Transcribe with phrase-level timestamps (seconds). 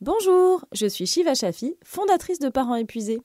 [0.00, 3.20] Bonjour, je suis Shiva Shafi, fondatrice de Parents épuisés.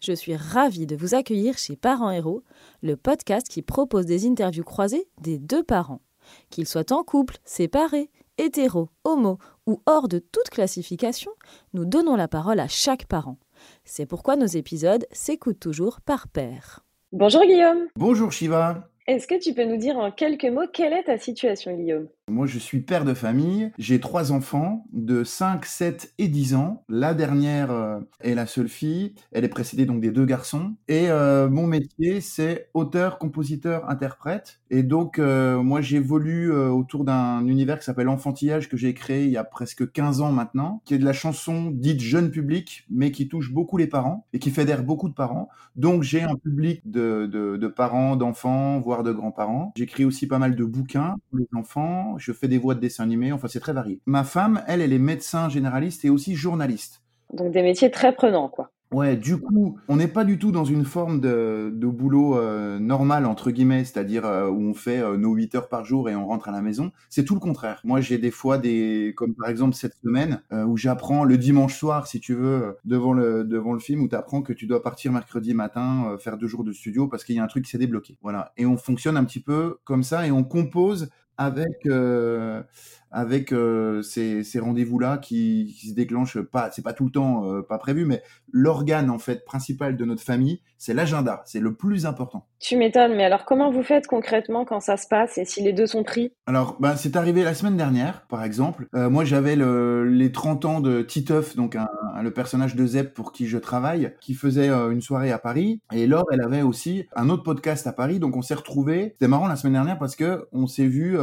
[0.00, 2.42] Je suis ravie de vous accueillir chez Parents Héros,
[2.82, 6.00] le podcast qui propose des interviews croisées des deux parents.
[6.50, 11.32] Qu'ils soient en couple, séparés, hétéros, homo ou hors de toute classification,
[11.74, 13.38] nous donnons la parole à chaque parent.
[13.84, 16.84] C'est pourquoi nos épisodes s'écoutent toujours par pair.
[17.12, 17.88] Bonjour Guillaume.
[17.96, 18.89] Bonjour Shiva.
[19.06, 22.08] Est-ce que tu peux nous dire en quelques mots quelle est ta situation Guillaume?
[22.30, 23.72] Moi, je suis père de famille.
[23.76, 26.84] J'ai trois enfants de 5, 7 et 10 ans.
[26.88, 29.14] La dernière euh, est la seule fille.
[29.32, 30.74] Elle est précédée donc des deux garçons.
[30.88, 34.60] Et euh, mon métier, c'est auteur, compositeur, interprète.
[34.70, 39.30] Et donc, euh, moi, j'évolue autour d'un univers qui s'appelle Enfantillage, que j'ai créé il
[39.30, 43.10] y a presque 15 ans maintenant, qui est de la chanson dite jeune public, mais
[43.10, 45.48] qui touche beaucoup les parents et qui fédère beaucoup de parents.
[45.74, 49.72] Donc, j'ai un public de, parents, d'enfants, voire de grands-parents.
[49.76, 53.04] J'écris aussi pas mal de bouquins pour les enfants je fais des voix de dessin
[53.04, 54.00] animé, enfin c'est très varié.
[54.06, 57.02] Ma femme, elle, elle est médecin généraliste et aussi journaliste.
[57.32, 58.70] Donc des métiers très prenants, quoi.
[58.92, 62.80] Ouais, du coup, on n'est pas du tout dans une forme de, de boulot euh,
[62.80, 66.16] normal, entre guillemets, c'est-à-dire euh, où on fait euh, nos 8 heures par jour et
[66.16, 66.90] on rentre à la maison.
[67.08, 67.80] C'est tout le contraire.
[67.84, 72.08] Moi, j'ai des fois des, comme par exemple cette semaine, où j'apprends le dimanche soir,
[72.08, 75.12] si tu veux, devant le, devant le film, où tu apprends que tu dois partir
[75.12, 77.78] mercredi matin, faire deux jours de studio parce qu'il y a un truc qui s'est
[77.78, 78.18] débloqué.
[78.22, 78.52] Voilà.
[78.56, 81.10] Et on fonctionne un petit peu comme ça et on compose
[81.40, 82.62] avec euh,
[83.10, 87.44] avec euh, ces, ces rendez-vous-là qui, qui, se déclenchent pas, c'est pas tout le temps
[87.50, 91.74] euh, pas prévu, mais l'organe en fait principal de notre famille, c'est l'agenda, c'est le
[91.74, 92.46] plus important.
[92.60, 95.72] Tu m'étonnes, mais alors comment vous faites concrètement quand ça se passe et si les
[95.72, 96.32] deux sont pris?
[96.46, 98.86] Alors, ben, c'est arrivé la semaine dernière, par exemple.
[98.92, 101.88] Moi, j'avais le, les 30 ans de Titeuf, donc un,
[102.22, 106.06] le personnage de Zep pour qui je travaille, qui faisait une soirée à Paris, et
[106.06, 109.10] Laure, elle avait aussi un autre podcast à Paris, donc on s'est retrouvés.
[109.12, 111.16] C'était marrant la semaine dernière parce que on s'est vu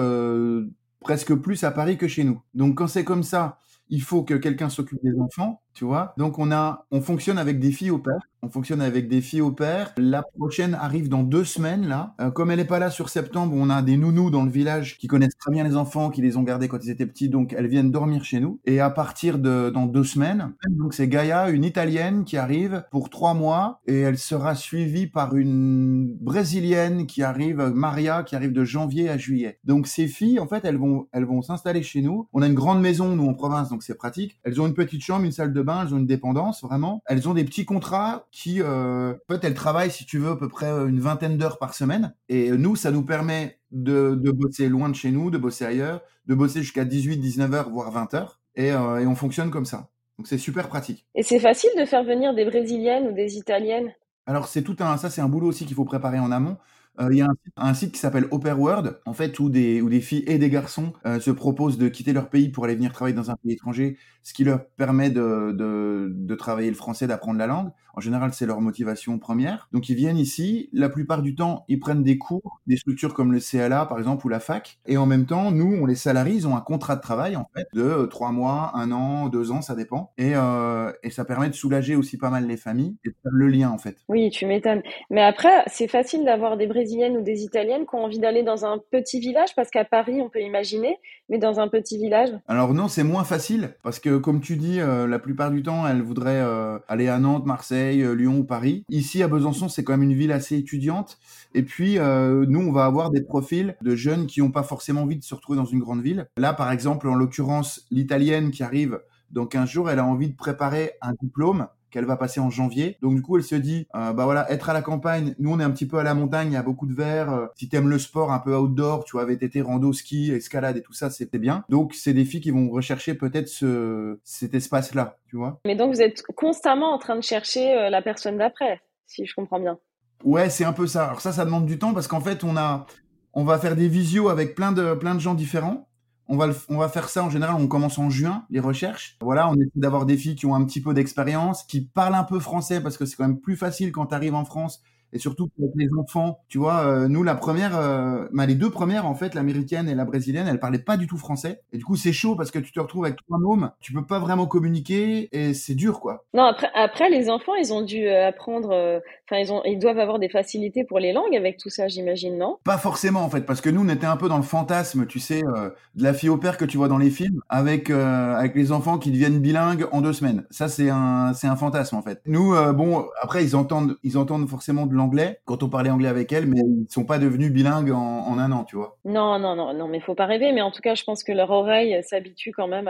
[1.01, 2.41] presque plus à Paris que chez nous.
[2.53, 6.13] Donc quand c'est comme ça, il faut que quelqu'un s'occupe des enfants, vois.
[6.17, 8.19] Donc on a, on fonctionne avec des filles au père.
[8.43, 9.93] On fonctionne avec des filles au père.
[9.97, 12.13] La prochaine arrive dans deux semaines là.
[12.21, 14.97] Euh, comme elle n'est pas là sur septembre, on a des nounous dans le village
[14.99, 17.53] qui connaissent très bien les enfants, qui les ont gardés quand ils étaient petits, donc
[17.57, 18.59] elles viennent dormir chez nous.
[18.65, 23.09] Et à partir de dans deux semaines, donc c'est Gaïa, une italienne qui arrive pour
[23.09, 28.63] trois mois et elle sera suivie par une brésilienne qui arrive, Maria, qui arrive de
[28.63, 29.59] janvier à juillet.
[29.63, 32.27] Donc ces filles, en fait, elles vont elles vont s'installer chez nous.
[32.33, 34.39] On a une grande maison nous en province, donc c'est pratique.
[34.43, 37.03] Elles ont une petite chambre, une salle de bain, elles ont une dépendance vraiment.
[37.05, 40.35] Elles ont des petits contrats qui, euh, en fait, elles travaillent, si tu veux, à
[40.35, 42.15] peu près une vingtaine d'heures par semaine.
[42.29, 46.01] Et nous, ça nous permet de, de, bosser loin de chez nous, de bosser ailleurs,
[46.25, 48.39] de bosser jusqu'à 18, 19 heures, voire 20 heures.
[48.55, 49.89] Et, euh, et on fonctionne comme ça.
[50.17, 51.05] Donc c'est super pratique.
[51.13, 53.93] Et c'est facile de faire venir des brésiliennes ou des italiennes?
[54.25, 56.57] Alors c'est tout un, ça c'est un boulot aussi qu'il faut préparer en amont.
[56.99, 57.27] Euh, il y a
[57.57, 60.93] un, site qui s'appelle World, en fait, où des, où des filles et des garçons
[61.05, 63.97] euh, se proposent de quitter leur pays pour aller venir travailler dans un pays étranger,
[64.23, 67.71] ce qui leur permet de, de travailler le français, d'apprendre la langue.
[67.97, 69.69] En général, c'est leur motivation première.
[69.71, 70.69] Donc, ils viennent ici.
[70.71, 74.23] La plupart du temps, ils prennent des cours, des structures comme le CLA, par exemple,
[74.27, 74.77] ou la fac.
[74.85, 76.35] Et en même temps, nous, on les salarie.
[76.35, 79.51] Ils ont un contrat de travail, en fait, de euh, trois mois, un an, deux
[79.51, 80.11] ans, ça dépend.
[80.19, 83.31] Et, euh, et ça permet de soulager aussi pas mal les familles et de faire
[83.31, 83.97] le lien, en fait.
[84.09, 84.83] Oui, tu m'étonnes.
[85.09, 88.63] Mais après, c'est facile d'avoir des Brésiliennes ou des Italiennes qui ont envie d'aller dans
[88.63, 92.29] un petit village, parce qu'à Paris, on peut imaginer, mais dans un petit village.
[92.47, 95.87] Alors non, c'est moins facile, parce que comme tu dis, euh, la plupart du temps,
[95.87, 96.45] elles voudraient
[96.87, 98.83] aller à Nantes, Marseille, euh, Lyon ou Paris.
[98.89, 101.17] Ici, à Besançon, c'est quand même une ville assez étudiante.
[101.53, 105.03] Et puis, euh, nous, on va avoir des profils de jeunes qui n'ont pas forcément
[105.03, 106.27] envie de se retrouver dans une grande ville.
[106.37, 108.99] Là, par exemple, en l'occurrence, l'italienne qui arrive
[109.31, 112.97] dans 15 jours, elle a envie de préparer un diplôme qu'elle va passer en janvier.
[113.01, 115.59] Donc du coup, elle se dit, euh, bah voilà, être à la campagne, nous on
[115.59, 117.31] est un petit peu à la montagne, il y a beaucoup de verre.
[117.31, 120.81] Euh, si t'aimes le sport un peu outdoor, tu avais été rando, ski, escalade et
[120.81, 121.63] tout ça, c'était bien.
[121.69, 125.59] Donc c'est des filles qui vont rechercher peut-être ce, cet espace-là, tu vois.
[125.65, 129.33] Mais donc vous êtes constamment en train de chercher euh, la personne d'après, si je
[129.33, 129.77] comprends bien.
[130.23, 131.05] Ouais, c'est un peu ça.
[131.05, 132.87] Alors ça, ça demande du temps parce qu'en fait, on a,
[133.33, 135.86] on va faire des visios avec plein de, plein de gens différents.
[136.29, 139.17] On va, on va faire ça en général, on commence en juin, les recherches.
[139.21, 142.23] Voilà, on essaie d'avoir des filles qui ont un petit peu d'expérience, qui parlent un
[142.23, 144.81] peu français parce que c'est quand même plus facile quand tu arrives en France
[145.13, 146.39] et surtout avec les enfants.
[146.47, 149.95] Tu vois, euh, nous la première, euh, bah, les deux premières en fait, l'américaine et
[149.95, 151.61] la brésilienne, elles parlaient pas du tout français.
[151.73, 154.05] Et du coup, c'est chaud parce que tu te retrouves avec trois mômes, tu peux
[154.05, 156.25] pas vraiment communiquer et c'est dur quoi.
[156.33, 159.01] Non, après, après les enfants, ils ont dû euh, apprendre.
[159.29, 162.37] Enfin, ils ont, ils doivent avoir des facilités pour les langues avec tout ça, j'imagine,
[162.37, 162.57] non?
[162.63, 165.19] Pas forcément en fait, parce que nous, on était un peu dans le fantasme, tu
[165.19, 168.71] sais, de la fille au père que tu vois dans les films, avec avec les
[168.71, 170.45] enfants qui deviennent bilingues en deux semaines.
[170.49, 172.21] Ça, c'est un c'est un fantasme en fait.
[172.25, 176.31] Nous, bon, après, ils entendent ils entendent forcément de l'anglais quand on parlait anglais avec
[176.31, 178.97] elles, mais ils sont pas devenus bilingues en, un an, tu vois.
[179.05, 180.51] Non, non, non, non, mais faut pas rêver.
[180.51, 182.89] Mais en tout cas, je pense que leur oreille s'habitue quand même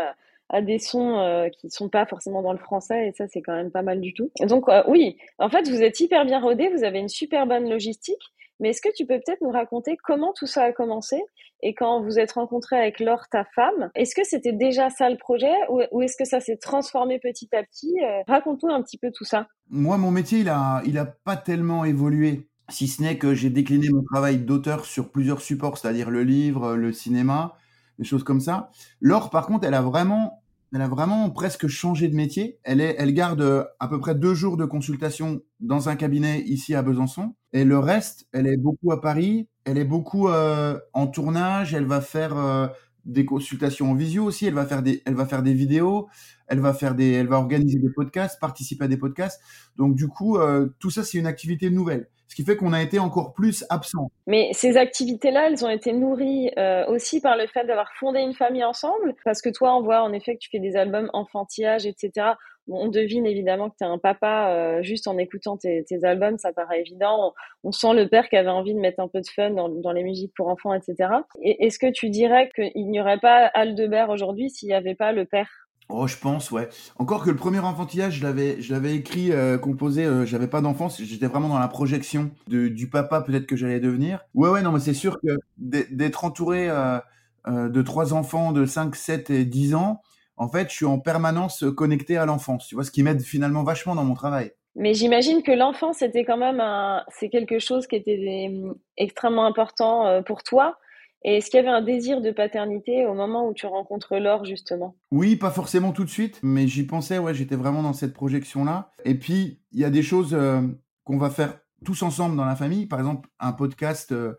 [0.50, 3.54] à, des sons euh, qui sont pas forcément dans le français, et ça, c'est quand
[3.54, 4.31] même pas mal du tout.
[4.42, 7.69] Donc, euh, oui, en fait, vous êtes hyper bien rodés, vous avez une super bonne
[7.69, 8.31] logistique.
[8.60, 11.21] Mais est-ce que tu peux peut-être nous raconter comment tout ça a commencé
[11.62, 15.18] et quand vous êtes rencontré avec Laure, ta femme, est-ce que c'était déjà ça le
[15.18, 19.12] projet ou, est-ce que ça s'est transformé petit à petit euh, Raconte-nous un petit peu
[19.12, 19.48] tout ça.
[19.69, 23.50] Moi, mon métier, il a, il a pas tellement évolué, si ce n'est que j'ai
[23.50, 27.56] décliné mon travail d'auteur sur plusieurs supports, c'est-à-dire le livre, le cinéma,
[27.98, 28.69] des choses comme ça.
[29.01, 30.44] Laure, par contre, elle a vraiment
[30.74, 32.60] elle a vraiment presque changé de métier.
[32.63, 36.42] Elle, est, elle garde euh, à peu près deux jours de consultation dans un cabinet
[36.42, 37.36] ici à Besançon.
[37.57, 39.50] Et le reste, elle est beaucoup à Paris.
[39.65, 41.74] Elle est beaucoup euh, en tournage.
[41.74, 42.68] Elle va faire euh,
[43.06, 44.45] des consultations en visio aussi.
[44.45, 46.07] Elle va faire des, elle va faire des vidéos.
[46.48, 49.42] Elle va faire des, elle va organiser des podcasts, participer à des podcasts.
[49.75, 50.38] Donc du coup,
[50.80, 54.12] tout ça, c'est une activité nouvelle ce qui fait qu'on a été encore plus absent.
[54.25, 58.33] Mais ces activités-là, elles ont été nourries euh, aussi par le fait d'avoir fondé une
[58.33, 61.85] famille ensemble, parce que toi, on voit en effet que tu fais des albums enfantillage,
[61.85, 62.33] etc.
[62.69, 66.51] on devine évidemment que tu es un papa euh, juste en écoutant tes, albums, ça
[66.51, 67.33] paraît évident.
[67.63, 69.91] On, sent le père qui avait envie de mettre un peu de fun dans, dans
[69.91, 71.09] les musiques pour enfants, etc.
[71.41, 75.25] Est-ce que tu dirais qu'il n'y aurait pas Aldebert aujourd'hui s'il n'y avait pas le
[75.25, 75.67] père?
[75.89, 76.68] Oh, je pense, ouais.
[76.98, 80.04] Encore que le premier enfantillage, je l'avais, je l'avais écrit, euh, composé.
[80.04, 83.80] Euh, j'avais pas d'enfance, j'étais vraiment dans la projection de, du papa peut-être que j'allais
[83.80, 84.19] devenir.
[84.34, 87.00] Ouais, ouais, non, mais c'est sûr que d'être entouré euh,
[87.48, 90.01] de trois enfants de 5, 7 et 10 ans,
[90.36, 92.68] en fait, je suis en permanence connecté à l'enfance.
[92.68, 94.51] Tu vois, ce qui m'aide finalement vachement dans mon travail.
[94.75, 98.51] Mais j'imagine que l'enfance c'était quand même un, c'est quelque chose qui était
[98.98, 100.78] extrêmement important pour toi.
[101.24, 104.46] Et est-ce qu'il y avait un désir de paternité au moment où tu rencontres Laure,
[104.46, 104.96] justement?
[105.12, 108.92] Oui, pas forcément tout de suite, mais j'y pensais, ouais, j'étais vraiment dans cette projection-là.
[109.04, 110.62] Et puis, il y a des choses euh,
[111.04, 112.86] qu'on va faire tous ensemble dans la famille.
[112.86, 114.36] Par exemple, un podcast euh,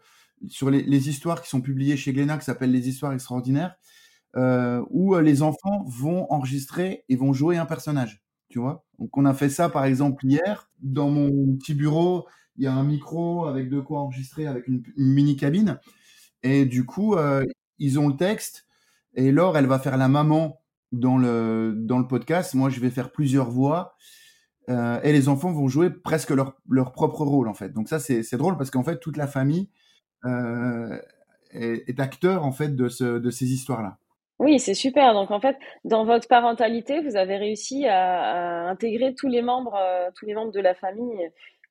[0.47, 3.75] sur les, histoires qui sont publiées chez Glénat qui s'appelle Les histoires extraordinaires,
[4.37, 8.23] euh, où les enfants vont enregistrer et vont jouer un personnage.
[8.49, 8.85] Tu vois?
[9.01, 10.71] Donc, on a fait ça, par exemple, hier.
[10.79, 14.85] Dans mon petit bureau, il y a un micro avec de quoi enregistrer avec une
[14.97, 15.81] mini cabine.
[16.43, 17.45] Et du coup, euh,
[17.79, 18.67] ils ont le texte.
[19.15, 20.61] Et Laure, elle va faire la maman
[20.93, 22.55] dans le, dans le podcast.
[22.55, 23.97] Moi, je vais faire plusieurs voix.
[24.69, 27.71] Euh, et les enfants vont jouer presque leur, leur propre rôle, en fait.
[27.71, 29.71] Donc ça, c'est drôle parce qu'en fait, toute la famille
[30.25, 30.99] euh,
[31.53, 33.97] est, acteur, en fait, de, ce, de ces histoires-là.
[34.39, 35.15] Oui, c'est super.
[35.15, 39.77] Donc en fait, dans votre parentalité, vous avez réussi à, intégrer tous les membres,
[40.15, 41.29] tous les membres de la famille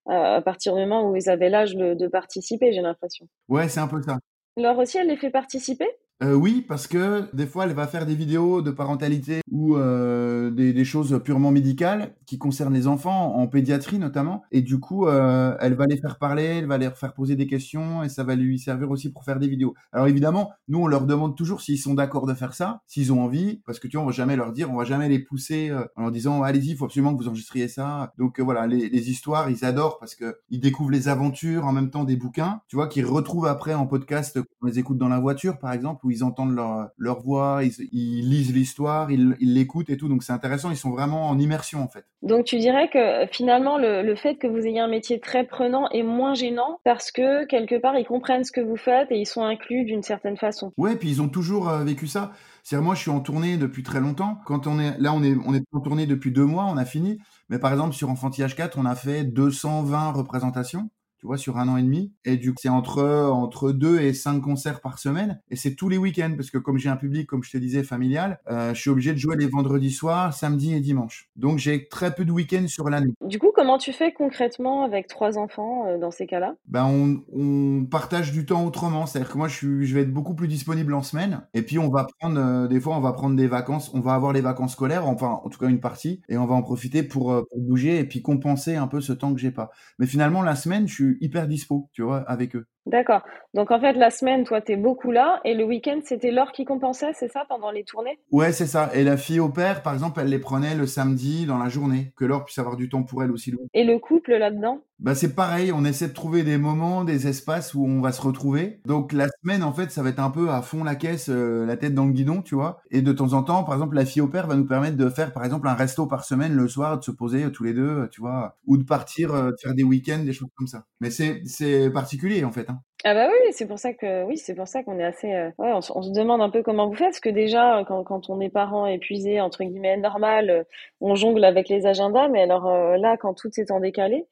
[0.09, 3.27] à partir du moment où ils avaient l'âge de, de participer, j'ai l'impression.
[3.47, 4.17] Ouais, c'est un peu ça.
[4.57, 5.87] Laure aussi, elle les fait participer?
[6.23, 10.49] Euh, oui, parce que des fois, elle va faire des vidéos de parentalité ou euh,
[10.49, 14.43] des, choses purement médicales qui concernent les enfants, en pédiatrie notamment.
[14.51, 17.45] Et du coup, euh, elle va les faire parler, elle va les faire poser des
[17.45, 19.75] questions et ça va lui servir aussi pour faire des vidéos.
[19.91, 23.21] Alors évidemment, nous, on leur demande toujours s'ils sont d'accord de faire ça, s'ils ont
[23.21, 25.71] envie, parce que tu vois, on va jamais leur dire, on va jamais les pousser
[25.95, 28.13] en leur disant, allez-y, il faut absolument que vous enregistriez ça.
[28.17, 31.91] Donc voilà, les, les, histoires, ils adorent parce que ils découvrent les aventures en même
[31.91, 35.19] temps des bouquins, tu vois, qu'ils retrouvent après en podcast, on les écoute dans la
[35.19, 39.97] voiture, par exemple où ils entendent leur, leur voix, ils, lisent l'histoire, ils l'écoutent et
[39.97, 40.07] tout.
[40.07, 42.05] Donc c'est intéressant, ils sont vraiment en immersion en fait.
[42.21, 45.89] Donc tu dirais que finalement le, le, fait que vous ayez un métier très prenant
[45.89, 49.25] est moins gênant parce que quelque part ils comprennent ce que vous faites et ils
[49.25, 50.71] sont inclus d'une certaine façon.
[50.77, 52.31] Ouais, puis ils ont toujours euh, vécu ça.
[52.63, 54.39] C'est moi je suis en tournée depuis très longtemps.
[54.45, 56.85] Quand on est là on est on est en tournée depuis deux mois, on a
[56.85, 57.19] fini.
[57.49, 61.67] Mais par exemple sur Enfantillage 4, on a fait 220 représentations tu vois, sur un
[61.67, 62.13] an et demi.
[62.25, 65.41] Et du coup, c'est entre, entre deux et cinq concerts par semaine.
[65.49, 67.83] Et c'est tous les week-ends, parce que comme j'ai un public, comme je te disais,
[67.83, 71.29] familial, euh, je suis obligé de jouer les vendredis soirs, samedi et dimanche.
[71.35, 73.13] Donc j'ai très peu de week-ends sur l'année.
[73.25, 76.55] Du coup, comment tu fais concrètement avec trois enfants euh, dans ces cas-là?
[76.67, 79.05] Ben on, on, partage du temps autrement.
[79.05, 81.41] C'est-à-dire que moi, je, suis, je vais être beaucoup plus disponible en semaine.
[81.53, 83.91] Et puis on va prendre, euh, des fois, on va prendre des vacances.
[83.93, 86.55] On va avoir les vacances scolaires, enfin, en tout cas une partie, et on va
[86.55, 89.71] en profiter pour, pour bouger et puis compenser un peu ce temps que j'ai pas.
[89.99, 92.67] Mais finalement, la semaine, je suis hyper dispo, tu vois, avec eux.
[92.87, 93.21] D'accord.
[93.53, 96.51] Donc en fait, la semaine, toi, tu es beaucoup là, et le week-end, c'était l'heure
[96.53, 98.17] qui compensait, c'est ça, pendant les tournées?
[98.31, 98.89] Ouais, c'est ça.
[98.93, 102.13] Et la fille au père, par exemple, elle les prenait le samedi dans la journée,
[102.15, 103.53] que Laure puisse avoir du temps pour elle aussi.
[103.73, 104.79] Et le couple là-dedans?
[104.99, 108.19] Bah c'est pareil, on essaie de trouver des moments, des espaces où on va se
[108.21, 108.79] retrouver.
[108.85, 111.67] Donc la semaine en fait, ça va être un peu à fond la caisse, euh,
[111.67, 112.81] la tête dans le guidon, tu vois.
[112.89, 115.07] Et de temps en temps, par exemple, la fille au père va nous permettre de
[115.09, 117.73] faire par exemple un resto par semaine le soir, de se poser euh, tous les
[117.75, 120.85] deux, tu vois, ou de partir, euh, de faire des week-ends, des choses comme ça.
[120.99, 122.67] Mais c'est c'est particulier en fait.
[122.67, 122.76] Hein.
[123.09, 125.31] Ah bah oui, c'est pour ça que oui, c'est pour ça qu'on est assez.
[125.33, 128.41] Euh, on, se demande un peu comment vous faites, parce que déjà quand, quand on
[128.41, 130.63] est parent épuisé entre guillemets normal, euh,
[130.99, 134.25] on jongle avec les agendas, mais alors euh, là quand tout est en décalé,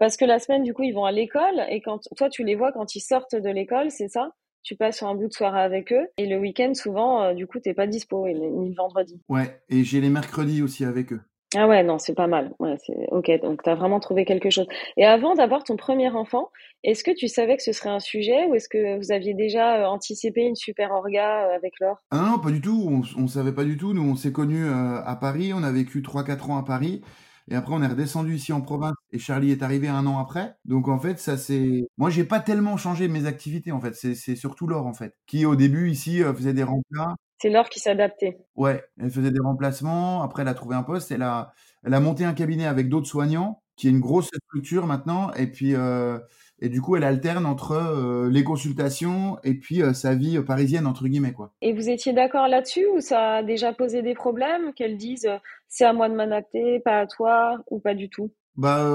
[0.00, 2.54] parce que la semaine du coup ils vont à l'école et quand toi tu les
[2.54, 4.30] vois quand ils sortent de l'école, c'est ça?
[4.62, 7.74] Tu passes un bout de soirée avec eux et le week-end souvent du coup t'es
[7.74, 9.20] pas dispo ni le vendredi.
[9.28, 11.20] Ouais, et j'ai les mercredis aussi avec eux.
[11.54, 12.52] Ah ouais, non, c'est pas mal.
[12.58, 13.30] Ouais, c'est ok.
[13.40, 14.66] Donc, tu as vraiment trouvé quelque chose.
[14.96, 16.50] Et avant d'avoir ton premier enfant,
[16.82, 19.76] est-ce que tu savais que ce serait un sujet ou est-ce que vous aviez déjà
[19.76, 21.98] euh, anticipé une super orga euh, avec Laure?
[22.10, 23.04] Ah non, pas du tout.
[23.16, 23.94] On, ne savait pas du tout.
[23.94, 25.52] Nous, on s'est connus euh, à Paris.
[25.54, 27.02] On a vécu 3-4 ans à Paris.
[27.48, 30.56] Et après, on est redescendu ici en province et Charlie est arrivé un an après.
[30.64, 31.88] Donc, en fait, ça c'est.
[31.96, 33.94] Moi, j'ai pas tellement changé mes activités, en fait.
[33.94, 37.14] C'est surtout Laure, en fait, qui au début ici faisait des remplats.
[37.38, 38.38] C'est Laure qui s'adaptait.
[38.56, 40.22] Ouais, elle faisait des remplacements.
[40.22, 41.10] Après, elle a trouvé un poste.
[41.10, 41.52] Elle a,
[41.84, 45.32] elle a monté un cabinet avec d'autres soignants, qui est une grosse structure maintenant.
[45.34, 46.18] Et puis, euh,
[46.60, 50.86] et du coup, elle alterne entre euh, les consultations et puis euh, sa vie parisienne
[50.86, 51.52] entre guillemets quoi.
[51.60, 55.28] Et vous étiez d'accord là-dessus ou ça a déjà posé des problèmes qu'elle dise
[55.68, 58.30] c'est à moi de m'adapter, pas à toi ou pas du tout?
[58.56, 58.88] Bah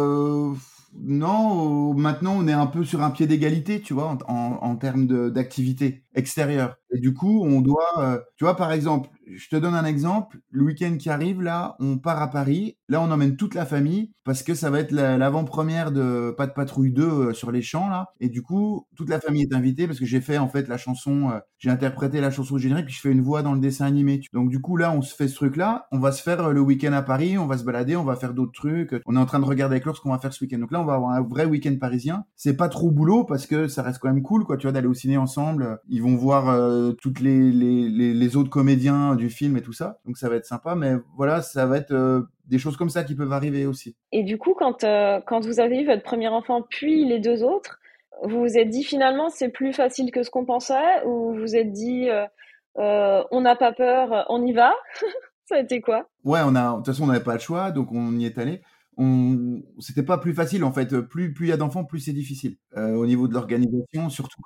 [0.93, 6.03] non, maintenant on est un peu sur un pied d'égalité, tu vois, en, termes d'activité
[6.15, 6.75] extérieure.
[6.93, 10.39] Et du coup, on doit, tu vois, par exemple, je te donne un exemple.
[10.49, 12.77] Le week-end qui arrive, là, on part à Paris.
[12.89, 16.51] Là, on emmène toute la famille parce que ça va être l'avant-première de Pas de
[16.51, 18.07] Patrouille 2 euh, sur les champs, là.
[18.19, 20.77] Et du coup, toute la famille est invitée parce que j'ai fait, en fait, la
[20.77, 23.85] chanson, euh, j'ai interprété la chanson générique puis je fais une voix dans le dessin
[23.85, 24.21] animé.
[24.33, 25.87] Donc, du coup, là, on se fait ce truc-là.
[25.91, 28.15] On va se faire euh, le week-end à Paris, on va se balader, on va
[28.15, 28.95] faire d'autres trucs.
[29.05, 30.59] On est en train de regarder avec l'or ce qu'on va faire ce week-end.
[30.59, 32.25] Donc là, on va avoir un vrai week-end parisien.
[32.35, 34.87] C'est pas trop boulot parce que ça reste quand même cool, quoi, tu vois, d'aller
[34.87, 35.79] au ciné ensemble.
[35.89, 39.99] Ils vont voir toutes les, les, les, les autres comédiens du film et tout ça.
[40.05, 43.03] Donc ça va être sympa, mais voilà, ça va être euh, des choses comme ça
[43.03, 43.95] qui peuvent arriver aussi.
[44.11, 47.43] Et du coup, quand, euh, quand vous avez eu votre premier enfant, puis les deux
[47.43, 47.79] autres,
[48.23, 51.55] vous vous êtes dit finalement c'est plus facile que ce qu'on pensait, ou vous vous
[51.55, 54.73] êtes dit euh, on n'a pas peur, on y va?
[55.45, 56.09] Ça a été quoi?
[56.23, 58.37] Ouais, on a, de toute façon on n'avait pas le choix, donc on y est
[58.37, 58.61] allé.
[58.97, 59.61] On...
[59.79, 60.99] C'était pas plus facile en fait.
[61.01, 64.41] Plus plus il y a d'enfants, plus c'est difficile au niveau de l'organisation, surtout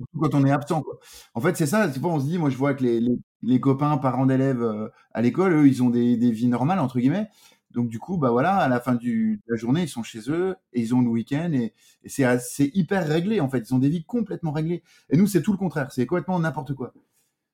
[0.00, 0.82] surtout quand on est absent.
[1.34, 1.88] En fait, c'est ça.
[1.88, 3.00] Pas on se dit, moi, je vois que les,
[3.42, 6.98] les, copains, parents d'élèves euh, à l'école, eux, ils ont des, des, vies normales entre
[6.98, 7.28] guillemets.
[7.70, 10.56] Donc du coup, bah voilà, à la fin de la journée, ils sont chez eux
[10.72, 13.60] et ils ont le week-end et, et c'est hyper réglé en fait.
[13.60, 14.82] Ils ont des vies complètement réglées.
[15.10, 15.92] Et nous, c'est tout le contraire.
[15.92, 16.92] C'est complètement n'importe quoi.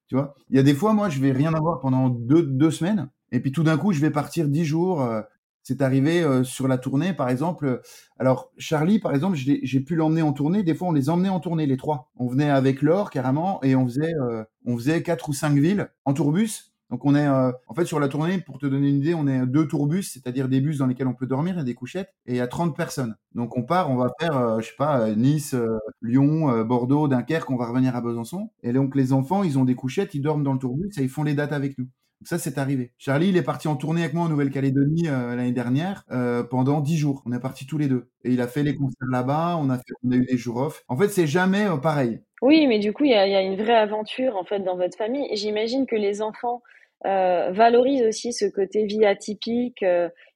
[0.08, 0.34] Tu vois?
[0.48, 3.40] Il y a des fois, moi, je vais rien avoir pendant deux, deux semaines et
[3.40, 5.02] puis tout d'un coup, je vais partir dix jours.
[5.02, 5.22] Euh,
[5.66, 7.80] c'est arrivé euh, sur la tournée, par exemple.
[8.20, 10.62] Alors, Charlie, par exemple, j'ai pu l'emmener en tournée.
[10.62, 12.12] Des fois, on les emmenait en tournée, les trois.
[12.14, 15.90] On venait avec Laure, carrément, et on faisait, euh, on faisait quatre ou cinq villes
[16.04, 16.72] en tourbus.
[16.90, 19.26] Donc, on est, euh, en fait, sur la tournée, pour te donner une idée, on
[19.26, 22.34] est deux tourbus, c'est-à-dire des bus dans lesquels on peut dormir et des couchettes, et
[22.34, 23.16] il y a 30 personnes.
[23.34, 25.56] Donc, on part, on va faire, je sais pas, Nice,
[26.00, 28.50] Lyon, Bordeaux, Dunkerque, on va revenir à Besançon.
[28.62, 31.08] Et donc, les enfants, ils ont des couchettes, ils dorment dans le tourbus et ils
[31.08, 31.88] font les dates avec nous.
[32.24, 32.92] Ça, c'est arrivé.
[32.98, 36.80] Charlie, il est parti en tournée avec moi en Nouvelle-Calédonie euh, l'année dernière euh, pendant
[36.80, 37.22] dix jours.
[37.26, 38.08] On est partis tous les deux.
[38.24, 40.82] Et il a fait les concerts là-bas, on, a on a eu des jours off.
[40.88, 42.20] En fait, c'est jamais euh, pareil.
[42.42, 44.76] Oui, mais du coup, il y a, y a, une vraie aventure en fait dans
[44.76, 45.28] votre famille.
[45.32, 46.62] J'imagine que les enfants
[47.04, 49.84] valorisent aussi ce côté vie atypique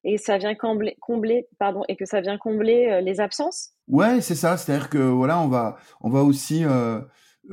[0.05, 3.71] et ça vient combler, combler, pardon, et que ça vient combler les absences.
[3.89, 4.57] Ouais, c'est ça.
[4.57, 6.65] C'est-à-dire que voilà, on va, on va aussi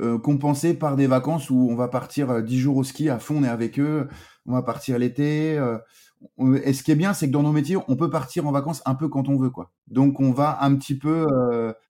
[0.00, 3.18] euh, compensé par des vacances où on va partir euh, dix jours au ski à
[3.18, 4.08] fond, on est avec eux,
[4.46, 5.58] on va partir l'été.
[5.58, 5.78] Euh,
[6.64, 8.82] et ce qui est bien, c'est que dans nos métiers, on peut partir en vacances
[8.86, 9.70] un peu quand on veut, quoi.
[9.88, 11.26] Donc on va un petit peu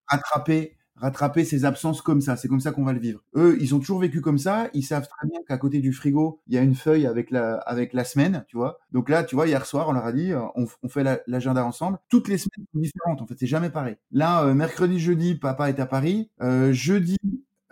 [0.06, 2.36] attraper rattraper ces absences comme ça.
[2.36, 3.20] C'est comme ça qu'on va le vivre.
[3.36, 4.68] Eux, ils ont toujours vécu comme ça.
[4.74, 7.54] Ils savent très bien qu'à côté du frigo, il y a une feuille avec la,
[7.54, 8.78] avec la semaine, tu vois.
[8.92, 11.98] Donc là, tu vois, hier soir, on leur a dit, on, on fait l'agenda ensemble.
[12.08, 13.36] Toutes les semaines sont différentes, en fait.
[13.38, 13.96] C'est jamais pareil.
[14.10, 16.30] Là, mercredi, jeudi, papa est à Paris.
[16.72, 17.16] jeudi,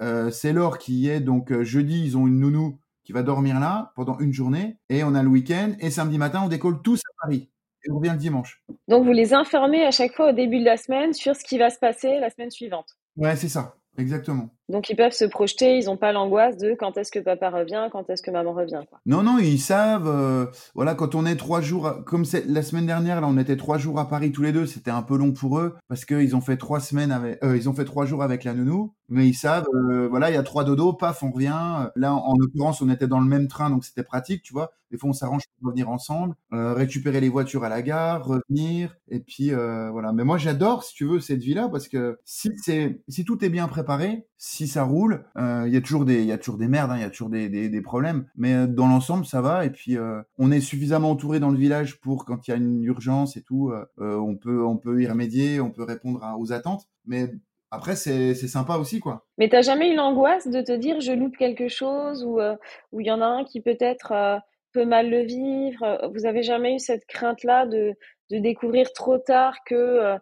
[0.00, 1.20] euh, c'est Laure qui est.
[1.20, 4.78] Donc euh, jeudi, ils ont une nounou qui va dormir là pendant une journée.
[4.88, 5.72] Et on a le week-end.
[5.80, 7.50] Et samedi matin, on décolle tous à Paris.
[7.84, 8.62] Et on revient le dimanche.
[8.88, 11.58] Donc vous les informez à chaque fois au début de la semaine sur ce qui
[11.58, 12.96] va se passer la semaine suivante.
[13.16, 13.76] Ouais, c'est ça.
[13.96, 14.50] Exactement.
[14.68, 17.88] Donc ils peuvent se projeter, ils n'ont pas l'angoisse de quand est-ce que papa revient,
[17.92, 18.82] quand est-ce que maman revient.
[19.06, 20.08] Non, non, ils savent.
[20.08, 23.78] Euh, voilà, quand on est trois jours, comme la semaine dernière, là, on était trois
[23.78, 24.66] jours à Paris tous les deux.
[24.66, 27.68] C'était un peu long pour eux parce qu'ils ont fait trois semaines avec, euh, ils
[27.68, 28.92] ont fait trois jours avec la nounou.
[29.08, 31.90] Mais ils savent, euh, voilà, il y a trois dodos, paf, on revient.
[31.94, 34.72] Là, en l'occurrence, on était dans le même train, donc c'était pratique, tu vois.
[34.90, 39.20] Des fois, on s'arrange pour revenir ensemble, récupérer les voitures à la gare, revenir, et
[39.20, 40.12] puis voilà.
[40.12, 43.48] Mais moi, j'adore, si tu veux, cette vie-là parce que si c'est, si tout est
[43.48, 46.68] bien préparé, si ça roule, euh, il y a toujours des, y a toujours des
[46.68, 49.64] merdes, hein, il y a toujours des, des, problèmes, mais euh, dans l'ensemble ça va.
[49.64, 52.56] Et puis euh, on est suffisamment entouré dans le village pour quand il y a
[52.56, 56.86] une urgence et tout, on peut, on peut y remédier, on peut répondre aux attentes.
[57.06, 57.32] Mais
[57.70, 59.26] après, c'est sympa aussi, quoi.
[59.38, 62.40] Mais t'as jamais eu l'angoisse de te dire je loupe quelque chose ou
[63.00, 64.40] il y en a un qui peut-être
[64.72, 66.10] peut mal le vivre?
[66.14, 67.94] Vous avez jamais eu cette crainte-là de,
[68.30, 70.16] de découvrir trop tard que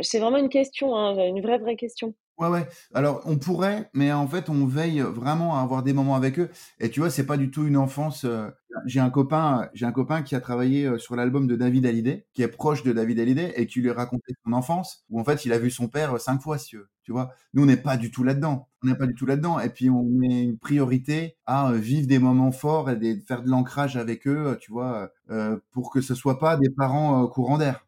[0.00, 2.14] c'est vraiment une question, hein, une vraie vraie question.
[2.38, 2.66] Ouais, ouais.
[2.94, 6.50] Alors, on pourrait, mais en fait, on veille vraiment à avoir des moments avec eux.
[6.80, 8.24] Et tu vois, c'est pas du tout une enfance.
[8.24, 8.48] Euh,
[8.86, 12.26] j'ai un copain, j'ai un copain qui a travaillé euh, sur l'album de David Hallyday,
[12.32, 15.24] qui est proche de David Hallyday, et qui lui a raconté son enfance, où en
[15.24, 16.78] fait, il a vu son père euh, cinq fois, si tu.
[17.04, 18.68] Tu vois, nous, on n'est pas du tout là-dedans.
[18.82, 19.58] On n'est pas du tout là-dedans.
[19.60, 23.50] Et puis, on met une priorité à vivre des moments forts et de faire de
[23.50, 25.10] l'ancrage avec eux, tu vois,
[25.72, 27.84] pour que ce soit pas des parents courants d'air,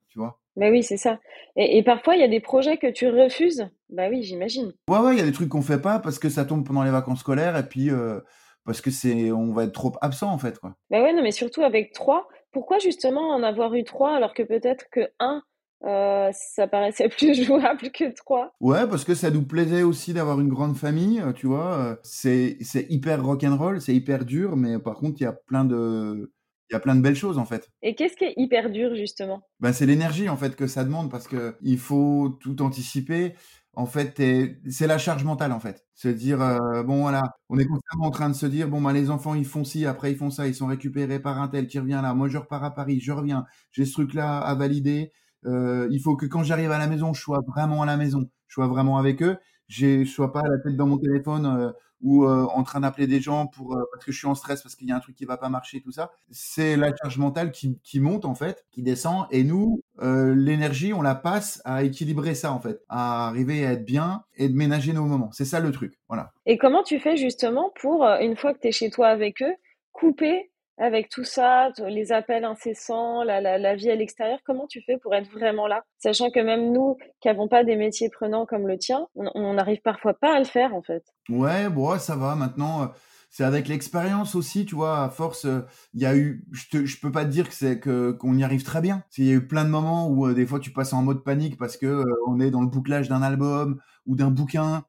[0.56, 1.18] Bah oui, c'est ça.
[1.56, 3.68] Et, parfois, il y a des projets que tu refuses?
[3.90, 4.72] Bah oui, j'imagine.
[4.88, 6.84] Ouais, ouais, il y a des trucs qu'on fait pas parce que ça tombe pendant
[6.84, 8.20] les vacances scolaires et puis euh,
[8.64, 10.76] parce que c'est, on va être trop absent en fait, quoi.
[10.90, 12.28] Bah ouais, non, mais surtout avec trois.
[12.52, 15.42] Pourquoi justement en avoir eu trois alors que peut-être que un,
[15.84, 18.54] euh, ça paraissait plus jouable que trois?
[18.60, 21.98] Ouais, parce que ça nous plaisait aussi d'avoir une grande famille, euh, tu vois.
[22.04, 26.32] C'est, c'est hyper rock'n'roll, c'est hyper dur, mais par contre, il y a plein de
[26.70, 27.70] il y a plein de belles choses en fait.
[27.82, 29.42] Et qu'est-ce qui est hyper dur justement?
[29.60, 33.34] Ben, C'est l'énergie en fait que ça demande parce que il faut tout anticiper.
[33.76, 34.22] En fait,
[34.70, 35.84] c'est la charge mentale en fait.
[35.94, 38.92] Se dire, euh, bon voilà, on est constamment en train de se dire, bon bah
[38.92, 41.66] les enfants ils font ci, après ils font ça, ils sont récupérés par un tel
[41.66, 45.10] qui revient là, moi je repars à Paris, je reviens, j'ai ce truc-là à valider.
[45.46, 48.30] Euh, il faut que quand j'arrive à la maison, je sois vraiment à la maison,
[48.46, 49.36] je sois vraiment avec eux,
[49.68, 51.72] je sois pas la tête dans mon téléphone euh,
[52.04, 54.62] ou euh, en train d'appeler des gens pour euh, parce que je suis en stress
[54.62, 56.12] parce qu'il y a un truc qui va pas marcher tout ça.
[56.30, 59.26] C'est la charge mentale qui, qui, monte en fait qui descend.
[59.30, 62.82] Et nous euh, l'énergie on la passe à équilibrer ça en fait.
[62.88, 65.30] À arriver à être bien et de ménager nos moments.
[65.32, 65.98] C'est ça le truc.
[66.08, 66.30] Voilà.
[66.44, 69.54] Et comment tu fais justement pour une fois que tu es chez toi avec eux
[69.92, 74.82] couper avec tout ça, les appels incessants, la, la, la vie à l'extérieur, comment tu
[74.82, 75.82] fais pour être vraiment là?
[75.98, 79.80] Sachant que même nous, qui n'avons pas des métiers prenants comme le tien, on n'arrive
[79.82, 81.04] parfois pas à le faire en fait.
[81.28, 82.34] Ouais, bon, ça va.
[82.34, 82.86] Maintenant, euh,
[83.30, 85.04] c'est avec l'expérience aussi, tu vois.
[85.04, 85.60] À force, euh,
[85.92, 88.42] il y a eu, je ne je peux pas te dire que que qu'on y
[88.42, 89.04] arrive très bien.
[89.16, 91.22] Il y a eu plein de moments où euh, des fois tu passes en mode
[91.22, 94.84] panique parce que on est dans le bouclage d'un album ou d'un bouquin,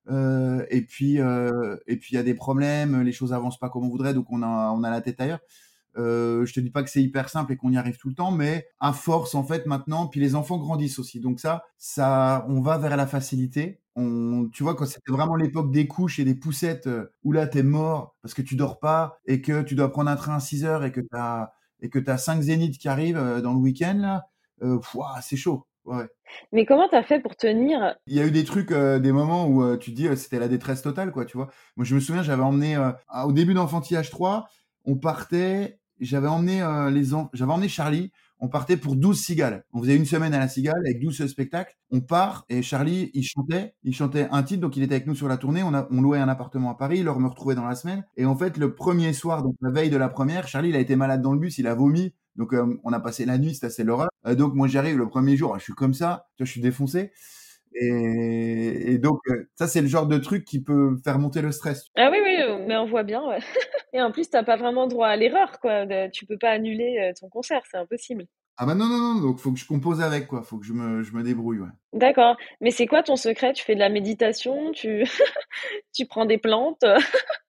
[0.70, 1.20] et puis et
[1.88, 4.74] il y a des problèmes, les choses avancent pas comme on voudrait, donc on a
[4.76, 5.40] on a la tête ailleurs.
[5.98, 8.16] Euh, je te dis pas que c'est hyper simple et qu'on y arrive tout le
[8.16, 12.46] temps, mais à force en fait maintenant, puis les enfants grandissent aussi, donc ça, ça,
[12.50, 13.80] on va vers la facilité.
[13.96, 17.48] On, tu vois, quand c'était vraiment l'époque des couches et des poussettes, euh, où là
[17.48, 20.40] t'es mort parce que tu dors pas et que tu dois prendre un train à
[20.42, 23.60] 6 heures et que t'as et que t'as cinq zéniths qui arrivent euh, dans le
[23.60, 24.28] week-end là,
[24.64, 24.80] euh,
[25.22, 25.68] c'est chaud.
[25.86, 26.08] Ouais.
[26.52, 27.96] Mais comment t'as fait pour tenir?
[28.08, 30.82] Il y a eu des trucs, euh, des moments où tu dis c'était la détresse
[30.82, 31.48] totale, quoi, tu vois.
[31.76, 32.76] Moi, je me souviens, j'avais emmené
[33.24, 34.50] au début d'enfantillage 3,
[34.86, 38.12] on partait j'avais emmené euh, les j'avais emmené Charlie.
[38.40, 39.64] On partait pour 12 cigales.
[39.72, 41.76] On faisait une semaine à la cigale avec 12 spectacles.
[41.90, 45.16] On part et Charlie, il chantait, il chantait un titre, donc il était avec nous
[45.16, 45.64] sur la tournée.
[45.64, 48.04] On, a, on louait un appartement à Paris, il leur me retrouvait dans la semaine.
[48.18, 50.80] Et en fait, le premier soir, donc la veille de la première, Charlie, il a
[50.80, 52.14] été malade dans le bus, il a vomi.
[52.36, 54.10] Donc euh, on a passé la nuit, c'était assez l'horreur.
[54.28, 57.12] Euh, donc moi j'arrive le premier jour, je suis comme ça, je suis défoncé.
[57.76, 61.90] Et, donc, euh, ça, c'est le genre de truc qui peut faire monter le stress.
[61.98, 63.24] Ah oui, oui, mais on voit bien.
[63.94, 65.86] et en plus, tu n'as pas vraiment droit à l'erreur, quoi.
[66.10, 68.26] Tu peux pas annuler euh, ton concert, c'est impossible.
[68.58, 70.42] Ah bah non, non, non, donc faut que je compose avec, quoi.
[70.44, 71.70] Faut que je me, je me débrouille, ouais.
[71.94, 72.38] D'accord.
[72.62, 73.54] Mais c'est quoi ton secret?
[73.54, 74.72] Tu fais de la méditation?
[74.72, 75.04] Tu,
[75.94, 76.86] tu prends des plantes?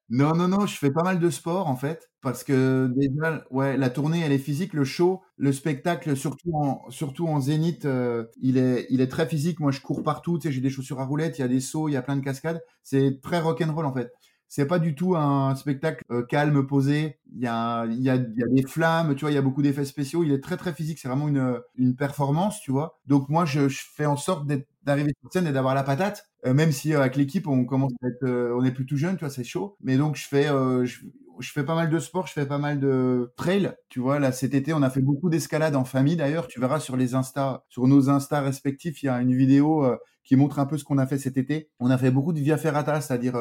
[0.08, 3.76] Non, non, non, je fais pas mal de sport en fait, parce que déjà, ouais,
[3.76, 8.24] la tournée elle est physique, le show, le spectacle, surtout en, surtout en zénith, euh,
[8.40, 9.58] il est, il est très physique.
[9.58, 11.58] Moi, je cours partout, tu sais, j'ai des chaussures à roulettes, il y a des
[11.58, 12.62] sauts, il y a plein de cascades.
[12.84, 14.12] C'est très rock'n'roll en fait.
[14.48, 17.18] C'est pas du tout un spectacle euh, calme, posé.
[17.34, 19.38] Il y a, il y a, il y a des flammes, tu vois, il y
[19.38, 20.22] a beaucoup d'effets spéciaux.
[20.22, 20.98] Il est très très physique.
[20.98, 22.98] C'est vraiment une, une performance, tu vois.
[23.06, 24.46] Donc moi, je, je fais en sorte
[24.82, 26.26] d'arriver sur scène et d'avoir la patate.
[26.46, 28.24] Euh, même si euh, avec l'équipe on commence à être,
[28.56, 29.76] on est plus tout jeune, tu vois, c'est chaud.
[29.80, 31.00] Mais donc je fais, je,
[31.40, 33.74] je, fais pas mal de sport, je fais pas mal de trail.
[33.88, 36.16] Tu vois, là cet été on a fait beaucoup d'escalade en famille.
[36.16, 39.84] D'ailleurs, tu verras sur les Insta, sur nos Insta respectifs, il y a une vidéo
[40.22, 41.68] qui montre un peu ce qu'on a fait cet été.
[41.80, 43.36] On a fait beaucoup de via ferrata, c'est-à-dire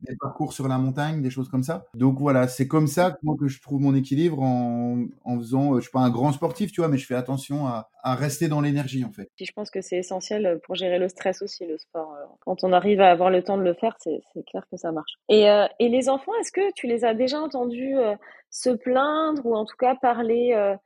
[0.00, 1.84] des parcours sur la montagne, des choses comme ça.
[1.94, 5.90] Donc voilà, c'est comme ça que je trouve mon équilibre en, en faisant, je suis
[5.90, 9.04] pas un grand sportif, tu vois, mais je fais attention à, à rester dans l'énergie
[9.04, 9.28] en fait.
[9.40, 12.14] Je pense que c'est essentiel pour gérer le stress aussi, le sport.
[12.40, 15.12] Quand on arrive à avoir le temps de le faire, c'est clair que ça marche.
[15.28, 18.14] Et, euh, et les enfants, est-ce que tu les as déjà entendus euh,
[18.50, 20.76] se plaindre ou en tout cas parler euh,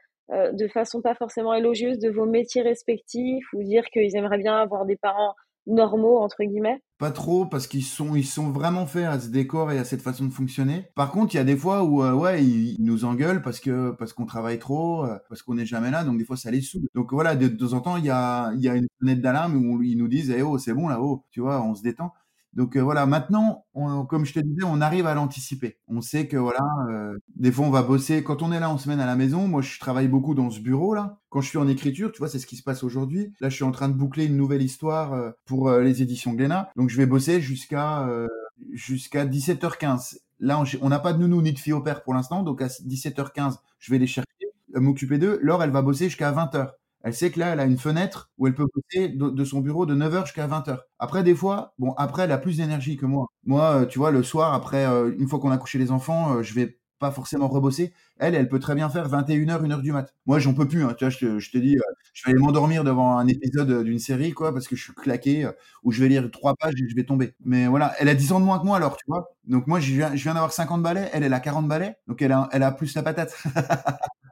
[0.53, 4.87] de façon pas forcément élogieuse de vos métiers respectifs ou dire qu'ils aimeraient bien avoir
[4.87, 5.35] des parents
[5.67, 6.81] normaux entre guillemets?
[7.03, 10.03] Pas trop parce qu'ils sont ils sont vraiment faits à ce décor et à cette
[10.03, 10.87] façon de fonctionner.
[10.95, 13.91] Par contre, il y a des fois où euh, ouais, ils, nous engueulent parce que
[13.91, 16.61] parce qu'on travaille trop, euh, parce qu'on n'est jamais là, donc des fois ça les
[16.61, 16.87] saoule.
[16.95, 19.83] Donc voilà, de, temps en temps, il y a y a une fenêtre d'alarme où
[19.83, 22.13] ils nous disent "Eh oh, c'est bon là-haut", tu vois, on se détend.
[22.55, 23.65] Donc euh, voilà, maintenant,
[24.09, 25.79] comme je te disais, on arrive à l'anticiper.
[25.89, 28.23] On sait que voilà, euh, des fois on va bosser.
[28.23, 30.61] Quand on est là en semaine à la maison, moi je travaille beaucoup dans ce
[30.61, 31.19] bureau là.
[31.31, 33.33] Quand je suis en écriture, tu vois, c'est ce qui se passe aujourd'hui.
[33.41, 36.71] Là, je suis en train de boucler une nouvelle histoire euh, pour les éditions Glénat.
[36.77, 38.09] Donc je vais bosser jusqu'à
[38.73, 40.19] jusqu'à 17h15.
[40.41, 42.67] Là, on n'a pas de nounou ni de fille au père pour l'instant, donc à
[42.67, 44.27] 17h15, je vais les chercher,
[44.75, 45.39] m'occuper d'eux.
[45.41, 46.71] Laure, elle va bosser jusqu'à 20h.
[47.05, 49.87] Elle sait que là, elle a une fenêtre où elle peut bosser de, son bureau
[49.87, 50.79] de 9h jusqu'à 20h.
[50.99, 53.27] Après, des fois, bon, après, elle a plus d'énergie que moi.
[53.45, 56.37] Moi, euh, tu vois, le soir, après, euh, une fois qu'on a couché les enfants,
[56.37, 57.93] euh, je vais pas forcément rebosser.
[58.19, 60.15] Elle, elle peut très bien faire 21h, 1h du mat.
[60.27, 60.85] Moi, j'en peux plus.
[60.85, 60.95] Hein.
[60.97, 61.77] Tu vois, je te, dis,
[62.13, 65.51] je vais aller m'endormir devant un épisode d'une série, quoi, parce que je suis claqué,
[65.83, 67.35] ou je vais lire trois pages et je vais tomber.
[67.45, 69.35] Mais voilà, elle a 10 ans de moins que moi, alors, tu vois.
[69.45, 72.23] Donc moi, je viens, je viens d'avoir 50 balais, elle, elle a 40 balais, donc
[72.23, 73.37] elle a, elle a plus la patate.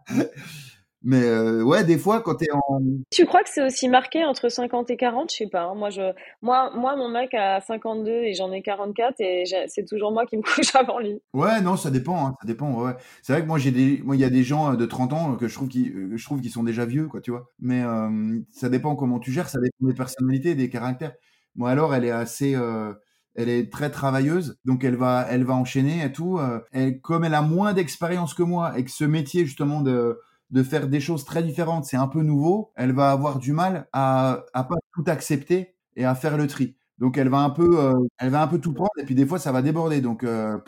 [1.03, 2.81] Mais euh, ouais, des fois, quand tu es en.
[3.11, 5.63] Tu crois que c'est aussi marqué entre 50 et 40 Je sais pas.
[5.63, 5.75] Hein.
[5.75, 6.13] Moi, je...
[6.43, 10.37] moi, moi, mon mec a 52 et j'en ai 44 et c'est toujours moi qui
[10.37, 11.21] me couche avant lui.
[11.33, 12.27] Ouais, non, ça dépend.
[12.27, 12.73] Hein, ça dépend.
[12.73, 12.93] Ouais.
[13.23, 15.37] C'est vrai que moi, j'ai des, moi, il y a des gens de 30 ans
[15.37, 17.49] que je trouve qui, euh, je trouve qu'ils sont déjà vieux, quoi, tu vois.
[17.61, 21.15] Mais euh, ça dépend comment tu gères, ça dépend des personnalités, des caractères.
[21.55, 22.55] Moi, alors, elle est assez.
[22.55, 22.93] Euh,
[23.37, 26.41] elle est très travailleuse, donc elle va, elle va enchaîner et tout.
[26.73, 30.19] Elle, comme elle a moins d'expérience que moi et que ce métier justement de
[30.51, 33.89] de faire des choses très différentes, c'est un peu nouveau, elle va avoir du mal
[33.93, 36.77] à, à pas tout accepter et à faire le tri.
[36.99, 39.27] Donc elle va un peu, euh, elle va un peu tout prendre et puis des
[39.27, 40.01] fois ça va déborder.
[40.01, 40.59] Donc euh,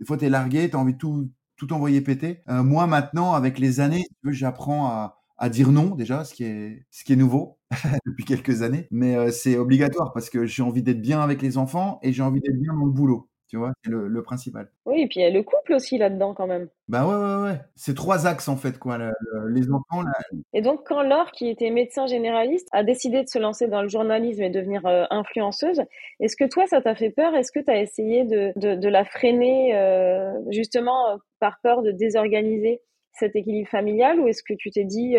[0.00, 2.42] des fois t'es largué, t'as envie de tout tout envoyer péter.
[2.48, 6.86] Euh, moi maintenant, avec les années, j'apprends à, à dire non déjà, ce qui est
[6.90, 7.58] ce qui est nouveau
[8.06, 11.98] depuis quelques années, mais c'est obligatoire parce que j'ai envie d'être bien avec les enfants
[12.02, 13.27] et j'ai envie d'être bien dans le boulot.
[13.48, 14.70] Tu vois, c'est le, principal.
[14.84, 16.68] Oui, et puis il y a le couple aussi là-dedans quand même.
[16.86, 17.60] Bah ouais, ouais, ouais.
[17.76, 18.98] C'est trois axes en fait, quoi.
[19.48, 20.02] les enfants.
[20.02, 20.12] Là...
[20.52, 23.88] Et donc, quand Laure, qui était médecin généraliste, a décidé de se lancer dans le
[23.88, 25.82] journalisme et devenir euh, influenceuse,
[26.20, 27.34] est-ce que toi, ça t'a fait peur?
[27.34, 31.90] Est-ce que tu as essayé de, de, la freiner euh, justement euh, par peur de
[31.90, 32.82] désorganiser
[33.14, 35.16] cet équilibre familial ou est-ce que tu t'es dit.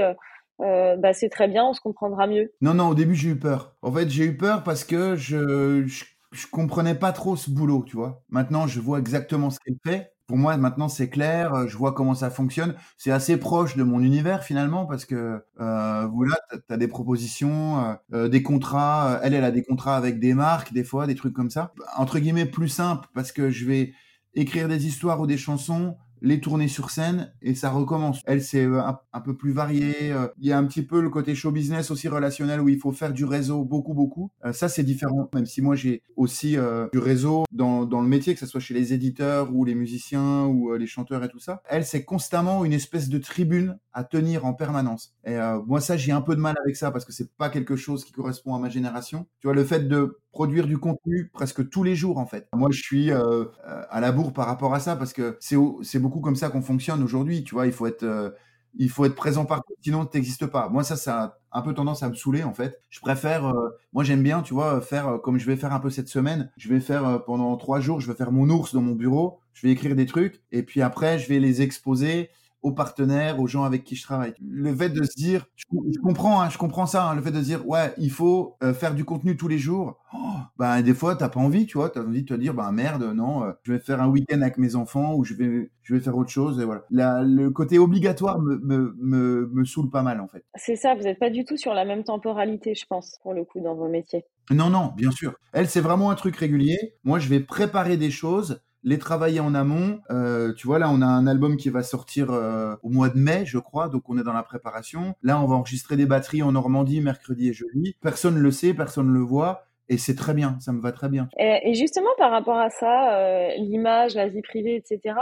[0.60, 2.54] bah c'est très bien, on se comprendra mieux?
[2.62, 3.76] Non, non, au début j'ai eu peur.
[3.82, 6.06] En fait, j'ai eu peur parce que je je
[6.52, 8.24] comprenais pas trop ce boulot, tu vois.
[8.30, 10.14] Maintenant, je vois exactement ce qu'elle fait.
[10.28, 11.54] Pour moi, maintenant, c'est clair.
[11.56, 12.76] Euh, je vois comment ça fonctionne.
[12.98, 17.84] C'est assez proche de mon univers finalement parce que euh, voilà, tu as des propositions,
[17.84, 19.20] euh, euh, des contrats.
[19.24, 21.74] Elle, elle a des contrats avec des marques, des fois, des trucs comme ça.
[21.98, 23.94] Entre guillemets, plus simple parce que je vais
[24.36, 28.22] écrire des histoires ou des chansons les tourner sur scène et ça recommence.
[28.26, 28.82] Elle, c'est euh,
[29.14, 30.12] un, peu plus varié.
[30.12, 32.80] Euh, il y a un petit peu le côté show business aussi relationnel où il
[32.80, 34.32] faut faire du réseau beaucoup, beaucoup.
[34.46, 36.58] Euh, ça, c'est différent, même si moi, j'ai aussi
[36.94, 40.74] du réseau dans le métier, que ce soit chez les éditeurs ou les musiciens ou
[40.74, 41.62] les chanteurs et tout ça.
[41.70, 45.16] Elle, c'est constamment une espèce de tribune à tenir en permanence.
[45.26, 47.76] Et moi, ça, j'ai un peu de mal avec ça parce que c'est pas quelque
[47.76, 49.28] chose qui correspond à ma génération.
[49.40, 52.48] Tu vois, le fait de produire du contenu presque tous les jours en fait.
[52.54, 53.46] Moi je suis euh,
[53.90, 57.04] à la bourre par rapport à ça parce que c'est beaucoup comme ça qu'on fonctionne
[57.04, 60.70] aujourd'hui, tu vois, il faut être euh, présent partout sinon tu n'existes pas.
[60.70, 62.80] Moi ça ça a un peu tendance à me saouler en fait.
[62.90, 65.90] Je préfère euh, moi j'aime bien, tu vois, faire comme je vais faire un peu
[65.90, 68.94] cette semaine, je vais faire pendant trois jours, je vais faire mon ours dans mon
[68.94, 72.30] bureau, je vais écrire des trucs et puis après je vais les exposer
[72.62, 74.34] aux partenaires, aux gens avec qui je travaille.
[74.42, 75.66] Le fait de se dire, je,
[76.02, 78.74] comprends, hein, je comprends ça, hein, le fait de se dire, ouais, il faut euh,
[78.74, 79.98] faire du contenu tous les jours.
[80.14, 82.72] Oh, ben des fois, t'as pas envie, tu vois, t'as envie de te dire, ben
[82.72, 85.96] merde, non, euh, je vais faire un week-end avec mes enfants ou je vais, je
[85.96, 86.84] vais faire autre chose et voilà.
[87.24, 90.44] le côté obligatoire me, me, me, me saoule pas mal en fait.
[90.56, 93.46] C'est ça, vous n'êtes pas du tout sur la même temporalité, je pense, pour le
[93.46, 94.26] coup, dans vos métiers.
[94.52, 95.36] Non, non, bien sûr.
[95.54, 96.96] Elle, c'est vraiment un truc régulier.
[97.04, 100.00] Moi, je vais préparer des choses les travailler en amont.
[100.10, 103.18] Euh, tu vois, là, on a un album qui va sortir euh, au mois de
[103.18, 105.16] mai, je crois, donc on est dans la préparation.
[105.22, 107.96] Là, on va enregistrer des batteries en Normandie mercredi et jeudi.
[108.02, 109.66] Personne ne le sait, personne ne le voit.
[109.92, 111.30] Et c'est très bien, ça me va très bien.
[111.40, 115.16] Et, justement, par rapport à ça, euh, l'image, la vie privée, etc.,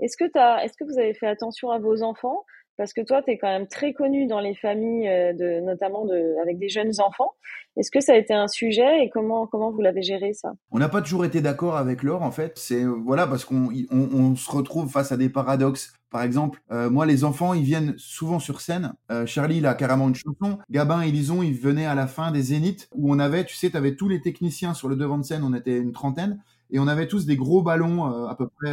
[0.00, 2.44] est-ce que, as, est-ce que vous avez fait attention à vos enfants?
[2.76, 6.04] Parce que toi, tu es quand même très connu dans les familles, euh, de, notamment
[6.04, 7.32] de, avec des jeunes enfants.
[7.76, 10.52] Est-ce que ça a été un sujet et comment, comment vous l'avez géré ça?
[10.70, 12.52] On n'a pas toujours été d'accord avec Laure en fait.
[12.56, 15.92] C'est voilà parce qu'on on, se retrouve face à des paradoxes.
[16.10, 18.94] Par exemple, euh, moi les enfants ils viennent souvent sur scène.
[19.10, 20.58] Euh, Charlie il a carrément une chanson.
[20.70, 23.70] Gabin et Lison ils venaient à la fin des Zéniths où on avait, tu sais,
[23.70, 25.42] tu avais tous les techniciens sur le devant de scène.
[25.42, 28.72] On était une trentaine et on avait tous des gros ballons à peu près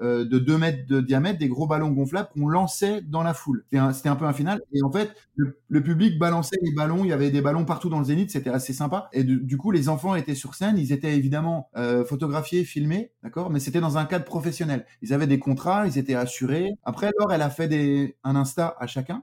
[0.00, 3.64] de 2 mètres de diamètre, des gros ballons gonflables qu'on lançait dans la foule.
[3.92, 4.60] C'était un, peu un final.
[4.72, 7.04] Et en fait, le, public balançait les ballons.
[7.04, 8.30] Il y avait des ballons partout dans le zénith.
[8.30, 9.08] C'était assez sympa.
[9.12, 10.78] Et du coup, les enfants étaient sur scène.
[10.78, 11.70] Ils étaient évidemment
[12.06, 13.50] photographiés, filmés, d'accord?
[13.50, 14.84] Mais c'était dans un cadre professionnel.
[15.02, 16.70] Ils avaient des contrats, ils étaient assurés.
[16.84, 19.22] Après, alors, elle a fait des, un Insta à chacun,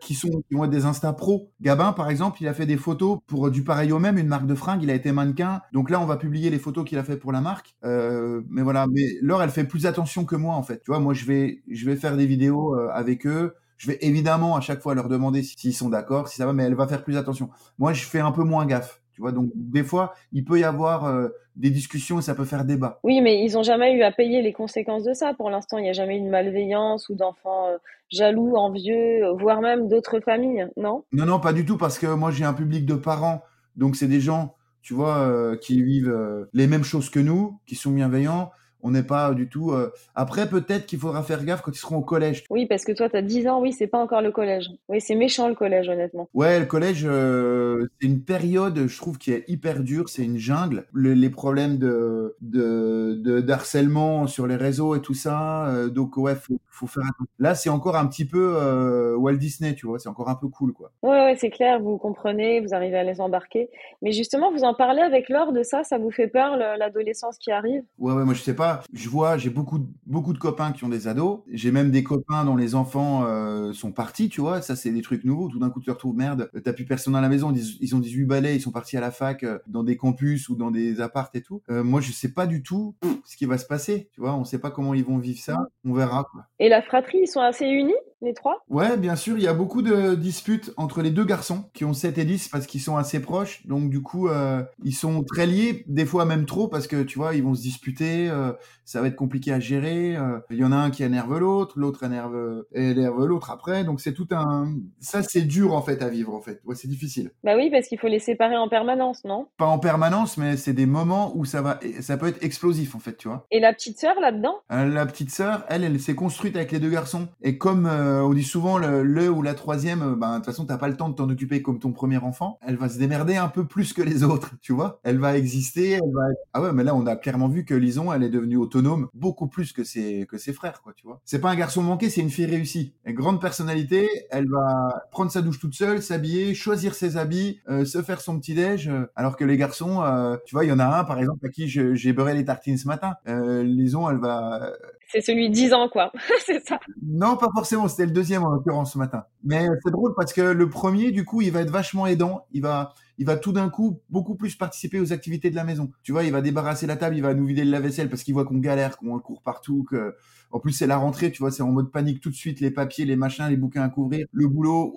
[0.00, 1.50] qui sont qui vont être des Insta pro.
[1.60, 4.46] Gabin, par exemple, il a fait des photos pour du pareil au même, une marque
[4.46, 4.82] de fringues.
[4.82, 5.60] Il a été mannequin.
[5.72, 7.76] Donc là, on va publier les photos qu'il a fait pour la marque.
[7.84, 8.86] Euh, mais voilà.
[8.86, 10.80] Mais Laure, elle fait plus attention que moi, en fait.
[10.82, 13.54] Tu vois, moi, je vais, je vais faire des vidéos euh, avec eux.
[13.76, 16.64] Je vais évidemment à chaque fois leur demander s'ils sont d'accord, si ça va, mais
[16.64, 17.48] elle va faire plus attention.
[17.78, 19.00] Moi, je fais un peu moins gaffe.
[19.14, 22.44] Tu vois, donc des fois, il peut y avoir euh, des discussions et ça peut
[22.44, 23.00] faire débat.
[23.02, 25.32] Oui, mais ils n'ont jamais eu à payer les conséquences de ça.
[25.34, 27.68] Pour l'instant, il n'y a jamais eu de malveillance ou d'enfants
[28.10, 31.04] jaloux, envieux, voire même d'autres familles, non?
[31.12, 33.42] Non, non, pas du tout, parce que moi, j'ai un public de parents,
[33.76, 37.60] donc c'est des gens tu vois, euh, qui vivent euh, les mêmes choses que nous,
[37.66, 38.50] qui sont bienveillants.
[38.82, 39.72] On n'est pas du tout.
[39.72, 42.44] Euh, après, peut-être qu'il faudra faire gaffe quand ils seront au collège.
[42.50, 44.68] Oui, parce que toi, tu as 10 ans, oui, c'est pas encore le collège.
[44.88, 46.28] Oui, c'est méchant le collège, honnêtement.
[46.34, 50.08] Ouais, le collège, c'est une période, je trouve, qui est hyper dure.
[50.08, 50.86] C'est une jungle.
[50.94, 55.88] les problèmes de, de, d'harcèlement sur les réseaux et tout ça.
[55.88, 59.86] donc, ouais, faut, faut faire Là, c'est encore un petit peu euh, Walt Disney, tu
[59.86, 60.92] vois, c'est encore un peu cool, quoi.
[61.02, 63.70] Ouais, ouais, c'est clair, vous comprenez, vous arrivez à les embarquer.
[64.02, 67.50] Mais justement, vous en parlez avec Laure de ça, ça vous fait peur, l'adolescence qui
[67.50, 67.82] arrive?
[67.98, 68.69] Ouais, ouais, moi, je sais pas.
[68.92, 71.40] Je vois, j'ai beaucoup, beaucoup de copains qui ont des ados.
[71.50, 74.62] J'ai même des copains dont les enfants euh, sont partis, tu vois.
[74.62, 75.48] Ça, c'est des trucs nouveaux.
[75.48, 77.52] Tout d'un coup, tu te retrouves, merde, t'as plus personne à la maison.
[77.52, 80.56] Ils ont 18 balais, ils sont partis à la fac, euh, dans des campus ou
[80.56, 81.62] dans des appartes et tout.
[81.68, 84.34] moi, je sais pas du tout ce qui va se passer, tu vois.
[84.34, 85.56] On sait pas comment ils vont vivre ça.
[85.84, 86.46] On verra, quoi.
[86.58, 87.94] Et la fratrie, ils sont assez unis?
[88.22, 88.64] Les trois?
[88.68, 91.92] Ouais, bien sûr, il y a beaucoup de disputes entre les deux garçons qui ont
[91.92, 93.66] 7 et 10 parce qu'ils sont assez proches.
[93.66, 97.18] Donc du coup, euh, ils sont très liés, des fois même trop parce que tu
[97.18, 98.52] vois, ils vont se disputer, euh,
[98.84, 100.16] ça va être compliqué à gérer.
[100.16, 103.84] Euh, il y en a un qui énerve l'autre, l'autre énerve, énerve l'autre après.
[103.84, 104.74] Donc c'est tout un...
[105.00, 106.60] Ça, c'est dur en fait à vivre en fait.
[106.64, 107.30] Ouais, c'est difficile.
[107.44, 109.46] Bah oui, parce qu'il faut les séparer en permanence, non?
[109.56, 112.98] Pas en permanence, mais c'est des moments où ça va, ça peut être explosif en
[112.98, 113.46] fait, tu vois.
[113.50, 114.56] Et la petite sœur là-dedans?
[114.68, 117.28] La petite sœur, elle, elle s'est construite avec les deux garçons.
[117.42, 120.64] Et comme euh, on dit souvent le, ou la troisième, euh, ben de toute façon
[120.64, 122.58] t'as pas le temps de t'en occuper comme ton premier enfant.
[122.66, 125.00] Elle va se démerder un peu plus que les autres, tu vois.
[125.02, 126.22] Elle va exister, elle va.
[126.52, 129.46] Ah ouais, mais là on a clairement vu que Lison, elle est devenue autonome beaucoup
[129.46, 131.20] plus que ses que ses frères, quoi, tu vois.
[131.24, 132.94] C'est pas un garçon manqué, c'est une fille réussie.
[133.04, 137.84] Une grande personnalité, elle va prendre sa douche toute seule, s'habiller, choisir ses habits, euh,
[137.84, 140.02] se faire son petit déj, alors que les garçons,
[140.46, 142.78] tu vois, il y en a un par exemple à qui j'ai beurré les tartines
[142.78, 143.14] ce matin.
[143.26, 144.72] Lison, elle va
[145.10, 146.12] c'est celui 10 ans, quoi.
[146.46, 146.78] c'est ça.
[147.02, 147.88] Non, pas forcément.
[147.88, 149.24] C'était le deuxième, en l'occurrence, ce matin.
[149.44, 152.46] Mais c'est drôle parce que le premier, du coup, il va être vachement aidant.
[152.52, 155.90] Il va, il va tout d'un coup beaucoup plus participer aux activités de la maison.
[156.02, 158.34] Tu vois, il va débarrasser la table, il va nous vider le lave-vaisselle parce qu'il
[158.34, 160.14] voit qu'on galère, qu'on court partout, que
[160.50, 162.70] en plus c'est la rentrée, tu vois, c'est en mode panique tout de suite, les
[162.70, 164.94] papiers, les machins, les bouquins à couvrir, le boulot,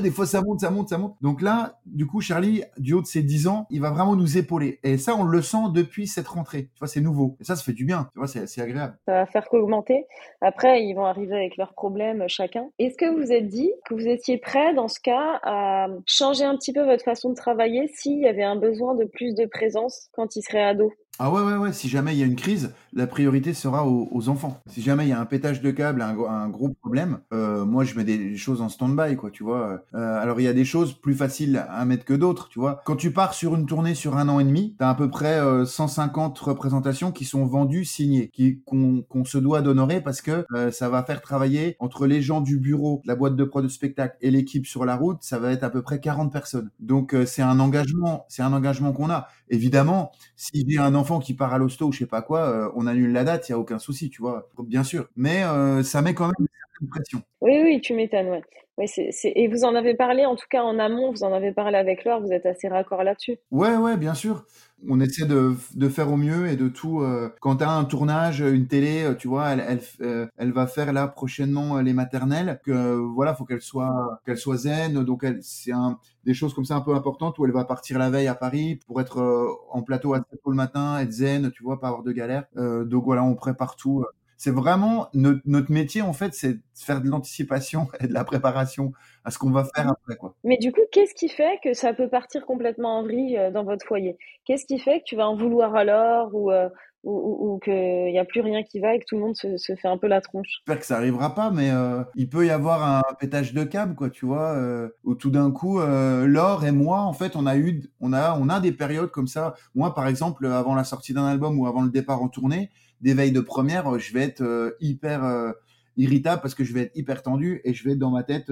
[0.00, 1.16] des fois ça monte, ça monte, ça monte.
[1.20, 4.38] Donc là, du coup, Charlie, du haut de ses 10 ans, il va vraiment nous
[4.38, 4.80] épauler.
[4.82, 6.70] Et ça, on le sent depuis cette rentrée.
[6.74, 7.36] Tu vois, c'est nouveau.
[7.40, 8.08] Et ça, ça fait du bien.
[8.12, 8.96] Tu vois, c'est agréable.
[9.06, 10.06] Ça va faire qu'augmenter.
[10.40, 12.68] Après, ils vont arriver avec leurs problèmes chacun.
[12.78, 16.44] Est-ce que vous vous êtes dit que vous étiez prêt dans ce cas à changer
[16.44, 19.46] un petit peu votre façon de travailler s'il y avait un besoin de plus de
[19.46, 20.92] présence quand il serait ado?
[21.18, 24.28] Ah ouais, ouais, ouais, si jamais il y a une crise, la priorité sera aux,
[24.28, 24.60] enfants.
[24.66, 27.84] Si jamais il y a un pétage de câble, un, un gros problème, euh, moi
[27.84, 29.82] je mets des choses en stand-by, quoi, tu vois.
[29.94, 32.80] Euh, alors il y a des choses plus faciles à mettre que d'autres, tu vois.
[32.86, 35.38] Quand tu pars sur une tournée sur un an et demi, t'as à peu près
[35.66, 40.88] 150 euh, représentations qui sont vendues, signées, qui qu'on se doit d'honorer parce que ça
[40.88, 44.30] va faire travailler entre les gens du bureau, la boîte de prod de spectacle et
[44.30, 46.70] l'équipe sur la route, ça va être à peu près 40 personnes.
[46.80, 49.28] Donc c'est un engagement, c'est un engagement qu'on a.
[49.48, 50.12] Évidemment,
[50.52, 52.90] y a un enfant qui part à l'hosto ou je sais pas quoi, euh, on
[52.90, 55.08] annule la date, il y a aucun souci, tu vois, bien sûr.
[55.16, 56.46] Mais euh, ça met quand même
[56.80, 57.22] une pression.
[57.40, 58.42] Oui, oui, tu m'étonnes, ouais.
[58.78, 61.50] Oui, c'est, Et vous en avez parlé, en tout cas en amont, vous en avez
[61.50, 63.38] parlé avec Laure, vous êtes assez raccord là-dessus.
[63.50, 64.44] Ouais, ouais, bien sûr.
[64.86, 67.00] On essaie de, de faire au mieux et de tout.
[67.00, 71.08] Euh, quand tu un tournage, une télé, tu vois, elle, elle, elle va faire là
[71.08, 72.60] prochainement les maternelles.
[72.62, 75.02] Que voilà, faut qu'elle soit qu'elle soit zen.
[75.04, 77.98] Donc elle, c'est un, des choses comme ça un peu importantes où elle va partir
[77.98, 81.62] la veille à Paris pour être en plateau à 7 le matin, être zen, tu
[81.62, 82.44] vois, pas avoir de galère.
[82.54, 84.04] donc voilà, on prépare tout
[84.36, 88.24] c'est vraiment notre, notre, métier en fait, c'est de faire de l'anticipation et de la
[88.24, 88.92] préparation
[89.24, 90.34] à ce qu'on va faire après quoi.
[90.44, 93.64] Mais du coup, qu'est-ce qui fait que ça peut partir complètement en vrille euh, dans
[93.64, 94.18] votre foyer?
[94.44, 96.68] Qu'est-ce qui fait que tu vas en vouloir alors ou euh,
[97.06, 97.72] ou, ou, qu'il
[98.12, 99.96] n'y a plus rien qui va et que tout le monde se, se fait un
[99.96, 100.48] peu la tronche?
[100.58, 103.94] J'espère que ça arrivera pas, mais euh, il peut y avoir un pétage de câble,
[103.94, 107.46] quoi, tu vois, euh, où tout d'un coup, euh, Laure et moi, en fait, on
[107.46, 109.54] a eu, on a, on a des périodes comme ça.
[109.76, 112.70] Moi, par exemple, avant la sortie d'un album ou avant le départ en tournée,
[113.00, 115.54] d'éveil de première, je vais être hyper
[115.96, 118.50] irritable parce que je vais être hyper tendu et je vais être dans ma tête,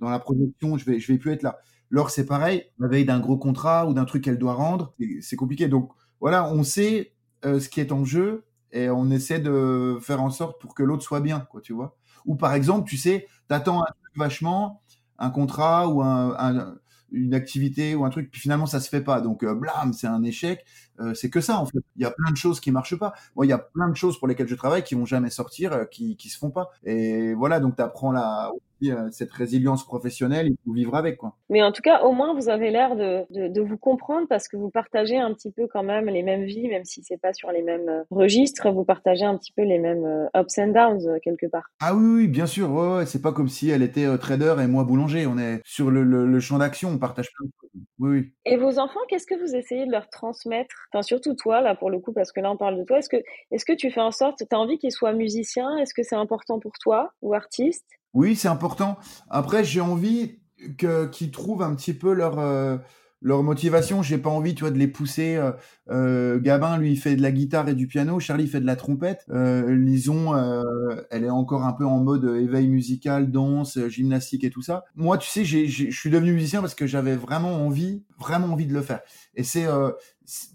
[0.00, 1.58] dans la projection, je vais, vais plus être là.
[1.90, 5.36] Laure, c'est pareil, la veille d'un gros contrat ou d'un truc qu'elle doit rendre, c'est
[5.36, 5.68] compliqué.
[5.68, 7.12] Donc voilà, on sait
[7.44, 11.02] ce qui est en jeu et on essaie de faire en sorte pour que l'autre
[11.02, 11.96] soit bien, quoi, tu vois.
[12.24, 14.82] Ou par exemple, tu sais, t'attends un truc vachement,
[15.18, 16.74] un contrat ou un,
[17.12, 19.20] une activité ou un truc, puis finalement ça se fait pas.
[19.20, 20.64] Donc euh, blam, c'est un échec.
[21.02, 21.78] Euh, c'est que ça en fait.
[21.96, 23.12] Il y a plein de choses qui marchent pas.
[23.36, 25.72] Moi, il y a plein de choses pour lesquelles je travaille qui vont jamais sortir,
[25.72, 26.70] euh, qui qui se font pas.
[26.84, 28.52] Et voilà, donc tu apprends la
[28.90, 31.36] euh, cette résilience professionnelle, il faut vivre avec quoi.
[31.50, 34.48] Mais en tout cas, au moins vous avez l'air de, de, de, vous comprendre parce
[34.48, 37.32] que vous partagez un petit peu quand même les mêmes vies, même si c'est pas
[37.32, 41.46] sur les mêmes registres, vous partagez un petit peu les mêmes ups and downs quelque
[41.46, 41.70] part.
[41.80, 42.70] Ah oui, oui bien sûr.
[42.70, 45.26] Ouais, c'est pas comme si elle était trader et moi boulanger.
[45.26, 47.82] On est sur le, le, champ d'action, on partage plein de choses.
[47.98, 48.32] Oui, oui.
[48.44, 51.90] Et vos enfants, qu'est-ce que vous essayez de leur transmettre Enfin, surtout toi là pour
[51.90, 52.98] le coup, parce que là on parle de toi.
[52.98, 53.16] Est-ce que
[53.50, 56.16] est-ce que tu fais en sorte, tu as envie qu'ils soient musiciens Est-ce que c'est
[56.16, 57.86] important pour toi ou artiste?
[58.14, 58.98] Oui, c'est important.
[59.30, 60.38] Après, j'ai envie
[60.78, 62.76] que qu'ils trouvent un petit peu leur euh,
[63.22, 64.02] leur motivation.
[64.02, 65.36] J'ai pas envie, tu vois, de les pousser.
[65.36, 65.52] Euh,
[65.90, 68.20] euh, Gabin, lui, fait de la guitare et du piano.
[68.20, 69.24] Charlie fait de la trompette.
[69.30, 70.62] Euh, Lison, euh,
[71.10, 74.84] elle est encore un peu en mode éveil musical, danse, gymnastique et tout ça.
[74.94, 78.74] Moi, tu sais, je suis devenu musicien parce que j'avais vraiment envie, vraiment envie de
[78.74, 79.00] le faire.
[79.34, 79.66] Et c'est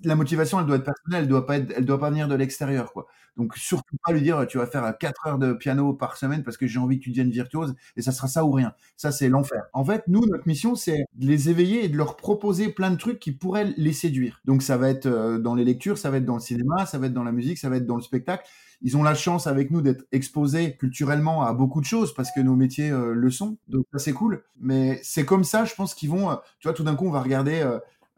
[0.03, 2.35] la motivation, elle doit être personnelle, elle doit pas être, elle doit pas venir de
[2.35, 3.07] l'extérieur, quoi.
[3.37, 6.57] Donc surtout pas lui dire tu vas faire 4 heures de piano par semaine parce
[6.57, 8.73] que j'ai envie que tu deviennes virtuose et ça sera ça ou rien.
[8.97, 9.63] Ça c'est l'enfer.
[9.73, 12.97] En fait, nous notre mission c'est de les éveiller et de leur proposer plein de
[12.97, 14.41] trucs qui pourraient les séduire.
[14.45, 16.97] Donc ça va être euh, dans les lectures, ça va être dans le cinéma, ça
[16.97, 18.43] va être dans la musique, ça va être dans le spectacle.
[18.81, 22.41] Ils ont la chance avec nous d'être exposés culturellement à beaucoup de choses parce que
[22.41, 23.57] nos métiers euh, le sont.
[23.67, 24.43] Donc ça c'est cool.
[24.59, 26.31] Mais c'est comme ça, je pense qu'ils vont.
[26.31, 27.63] Euh, tu vois, tout d'un coup on va regarder.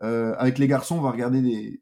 [0.01, 1.81] Avec les garçons, on va regarder des,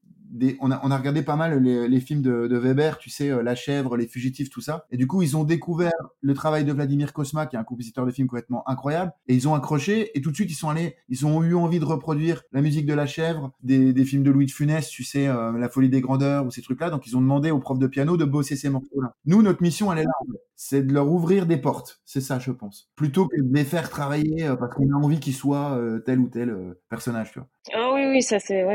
[0.60, 4.08] on, a, regardé pas mal les, films de, Weber, tu sais, euh, La chèvre, Les
[4.08, 4.86] fugitifs, tout ça.
[4.92, 8.06] Et du coup, ils ont découvert le travail de Vladimir Kosma, qui est un compositeur
[8.06, 9.12] de films complètement incroyable.
[9.28, 10.18] Et ils ont accroché.
[10.18, 12.86] Et tout de suite, ils sont allés, ils ont eu envie de reproduire la musique
[12.86, 16.02] de La chèvre, des, films de Louis de Funès, tu sais, euh, La folie des
[16.02, 16.90] grandeurs ou ces trucs-là.
[16.90, 19.14] Donc, ils ont demandé aux profs de piano de bosser ces morceaux-là.
[19.26, 20.12] Nous, notre mission, elle est là.
[20.56, 22.02] C'est de leur ouvrir des portes.
[22.04, 22.90] C'est ça, je pense.
[22.96, 26.28] Plutôt que de les faire travailler euh, parce qu'on a envie qu'ils soient tel ou
[26.28, 27.48] tel personnage, tu vois.
[27.76, 28.66] Oh oui, oui, ça c'est,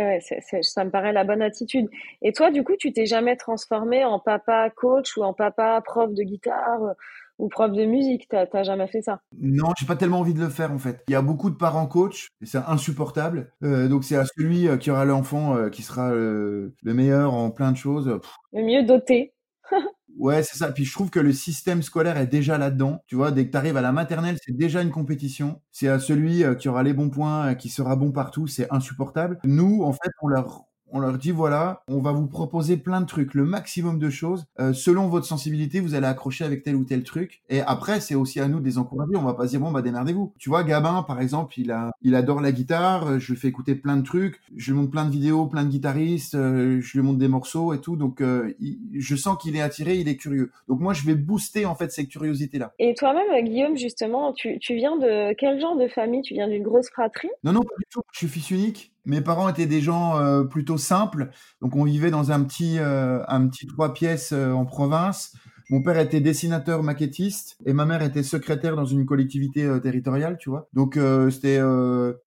[0.62, 1.88] ça me paraît la bonne attitude.
[2.22, 6.12] Et toi, du coup, tu t'es jamais transformé en papa coach ou en papa prof
[6.12, 6.92] de guitare euh,
[7.38, 8.28] ou prof de musique?
[8.28, 9.20] T'as jamais fait ça?
[9.38, 11.02] Non, j'ai pas tellement envie de le faire en fait.
[11.08, 13.52] Il y a beaucoup de parents coach et c'est insupportable.
[13.62, 17.72] Euh, donc c'est à celui euh, qui aura l'enfant qui sera le meilleur en plein
[17.72, 18.18] de choses.
[18.52, 19.34] Le mieux doté.
[20.18, 20.70] Ouais, c'est ça.
[20.70, 23.02] Puis je trouve que le système scolaire est déjà là-dedans.
[23.06, 25.62] Tu vois, dès que tu arrives à la maternelle, c'est déjà une compétition.
[25.70, 29.38] C'est à celui qui aura les bons points, qui sera bon partout, c'est insupportable.
[29.42, 33.06] Nous, en fait, on leur on leur dit voilà, on va vous proposer plein de
[33.06, 34.44] trucs, le maximum de choses.
[34.60, 37.42] Euh, selon votre sensibilité, vous allez accrocher avec tel ou tel truc.
[37.48, 39.16] Et après, c'est aussi à nous de les encourager.
[39.16, 40.32] On va pas dire bon bah démerdez-vous.
[40.38, 43.18] Tu vois, Gabin par exemple, il a, il adore la guitare.
[43.18, 44.40] Je lui fais écouter plein de trucs.
[44.56, 46.34] Je lui montre plein de vidéos, plein de guitaristes.
[46.34, 47.96] Euh, je lui montre des morceaux et tout.
[47.96, 48.52] Donc euh,
[48.92, 50.52] je sens qu'il est attiré, il est curieux.
[50.68, 52.72] Donc moi, je vais booster en fait cette curiosité là.
[52.78, 56.22] Et toi-même, Guillaume, justement, tu, tu viens de quel genre de famille?
[56.22, 57.30] Tu viens d'une grosse fratrie?
[57.44, 58.02] Non, non, pas du tout.
[58.12, 58.91] Je suis fils unique.
[59.04, 63.20] Mes parents étaient des gens euh, plutôt simples, donc on vivait dans un petit, euh,
[63.26, 65.34] un petit trois pièces euh, en province.
[65.70, 70.50] Mon père était dessinateur maquettiste et ma mère était secrétaire dans une collectivité territoriale, tu
[70.50, 70.68] vois.
[70.74, 70.98] Donc
[71.30, 71.60] c'était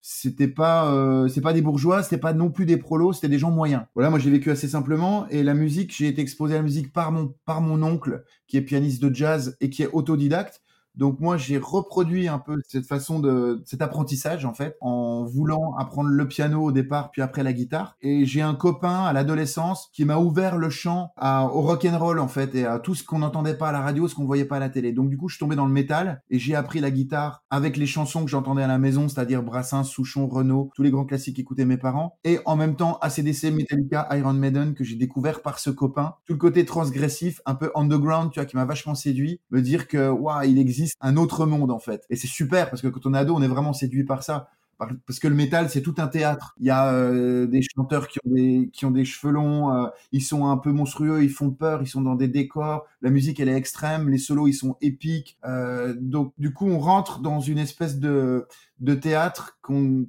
[0.01, 3.51] c'était pas c'est pas des bourgeois, c'était pas non plus des prolos, c'était des gens
[3.51, 3.83] moyens.
[3.93, 6.91] Voilà, moi j'ai vécu assez simplement et la musique, j'ai été exposé à la musique
[6.91, 10.63] par mon par mon oncle qui est pianiste de jazz et qui est autodidacte.
[10.97, 15.75] Donc moi, j'ai reproduit un peu cette façon de cet apprentissage en fait, en voulant
[15.77, 17.95] apprendre le piano au départ, puis après la guitare.
[18.01, 22.19] Et j'ai un copain à l'adolescence qui m'a ouvert le champ au rock and roll
[22.19, 24.45] en fait et à tout ce qu'on n'entendait pas à la radio, ce qu'on voyait
[24.45, 24.91] pas à la télé.
[24.91, 27.77] Donc du coup, je suis tombé dans le métal et j'ai appris la guitare avec
[27.77, 31.35] les chansons que j'entendais à la maison, c'est-à-dire Brassens, Souchon, Renaud, tous les grands classiques
[31.35, 35.59] qu'écoutaient mes parents, et en même temps ACDC, Metallica, Iron Maiden que j'ai découvert par
[35.59, 36.15] ce copain.
[36.25, 39.87] Tout le côté transgressif, un peu underground, tu vois, qui m'a vachement séduit, me dire
[39.87, 42.05] que waouh, il existe un autre monde en fait.
[42.09, 44.49] Et c'est super parce que quand on est ado, on est vraiment séduit par ça.
[44.77, 46.53] Parce que le métal, c'est tout un théâtre.
[46.59, 49.87] Il y a euh, des chanteurs qui ont des, qui ont des cheveux longs, euh,
[50.11, 52.85] ils sont un peu monstrueux, ils font peur, ils sont dans des décors.
[53.01, 55.37] La musique, elle est extrême, les solos, ils sont épiques.
[55.45, 58.47] Euh, donc, du coup, on rentre dans une espèce de,
[58.81, 59.57] de théâtre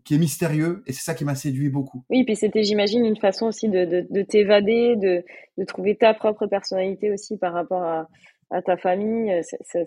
[0.05, 2.03] qui est mystérieux et c'est ça qui m'a séduit beaucoup.
[2.11, 5.23] Oui, puis c'était, j'imagine, une façon aussi de, de, de t'évader, de,
[5.59, 8.09] de trouver ta propre personnalité aussi par rapport à,
[8.51, 9.33] à ta famille.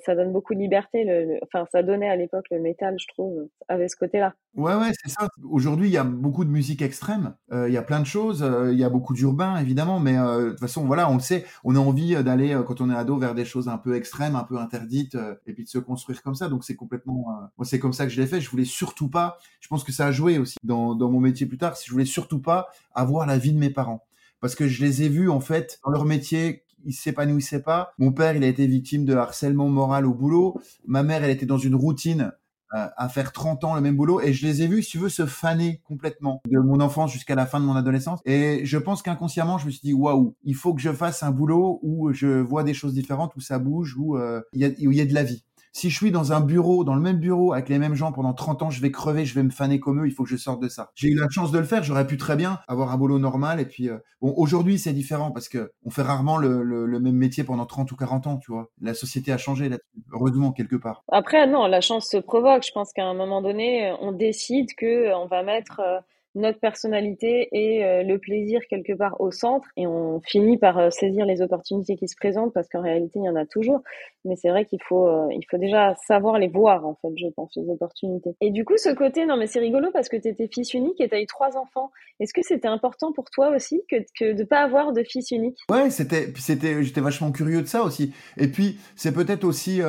[0.05, 1.03] Ça, donne beaucoup de liberté.
[1.03, 4.33] Le, enfin, ça donnait à l'époque le métal, je trouve, avait ce côté-là.
[4.55, 5.27] Ouais, ouais, c'est ça.
[5.49, 7.35] Aujourd'hui, il y a beaucoup de musique extrême.
[7.51, 8.45] il y a plein de choses.
[8.71, 11.45] il y a beaucoup d'urbain, évidemment, mais de toute façon, voilà, on le sait.
[11.63, 14.43] On a envie d'aller quand on est ado vers des choses un peu extrêmes, un
[14.43, 16.49] peu interdites, et puis de se construire comme ça.
[16.49, 17.25] Donc c'est complètement.
[17.57, 18.41] moi, c'est comme ça que je l'ai fait.
[18.41, 19.37] Je voulais surtout pas.
[19.59, 21.77] Je pense que ça a joué aussi dans, dans mon métier plus tard.
[21.77, 24.05] Si je voulais surtout pas avoir la vie de mes parents
[24.41, 27.93] parce que je les ai vus en fait dans leur métier ils s'épanouissaient pas.
[27.97, 30.59] Mon père, il a été victime de harcèlement moral au boulot.
[30.85, 32.31] Ma mère, elle était dans une routine
[32.75, 34.97] euh, à faire 30 ans le même boulot et je les ai vus, si tu
[34.99, 38.19] veux, se faner complètement de mon enfance jusqu'à la fin de mon adolescence.
[38.25, 41.31] Et je pense qu'inconsciemment, je me suis dit, waouh, il faut que je fasse un
[41.31, 45.05] boulot où je vois des choses différentes, où ça bouge, où euh, il y a
[45.05, 45.43] de la vie.
[45.71, 48.33] Si je suis dans un bureau, dans le même bureau, avec les mêmes gens pendant
[48.33, 50.37] 30 ans, je vais crever, je vais me faner comme eux, il faut que je
[50.37, 50.91] sorte de ça.
[50.95, 53.59] J'ai eu la chance de le faire, j'aurais pu très bien avoir un boulot normal.
[53.59, 56.63] Et puis, euh, bon, aujourd'hui, c'est différent parce que on fait rarement le,
[56.99, 58.69] même métier pendant 30 ou 40 ans, tu vois.
[58.81, 61.03] La société a changé là-dessus, heureusement, quelque part.
[61.11, 62.63] Après, non, la chance se provoque.
[62.65, 65.79] Je pense qu'à un moment donné, on décide que on va mettre...
[65.79, 65.99] Euh,
[66.35, 69.67] notre personnalité et euh, le plaisir quelque part au centre.
[69.77, 73.25] Et on finit par euh, saisir les opportunités qui se présentent parce qu'en réalité il
[73.25, 73.81] y en a toujours.
[74.25, 77.27] Mais c'est vrai qu'il faut euh, il faut déjà savoir les voir en fait je
[77.35, 78.35] pense les opportunités.
[78.41, 81.01] Et du coup ce côté non mais c'est rigolo parce que tu étais fils unique
[81.01, 81.91] et tu as eu trois enfants.
[82.19, 85.57] Est-ce que c'était important pour toi aussi que, que de pas avoir de fils unique?
[85.69, 88.13] Ouais c'était c'était j'étais vachement curieux de ça aussi.
[88.37, 89.81] Et puis c'est peut-être aussi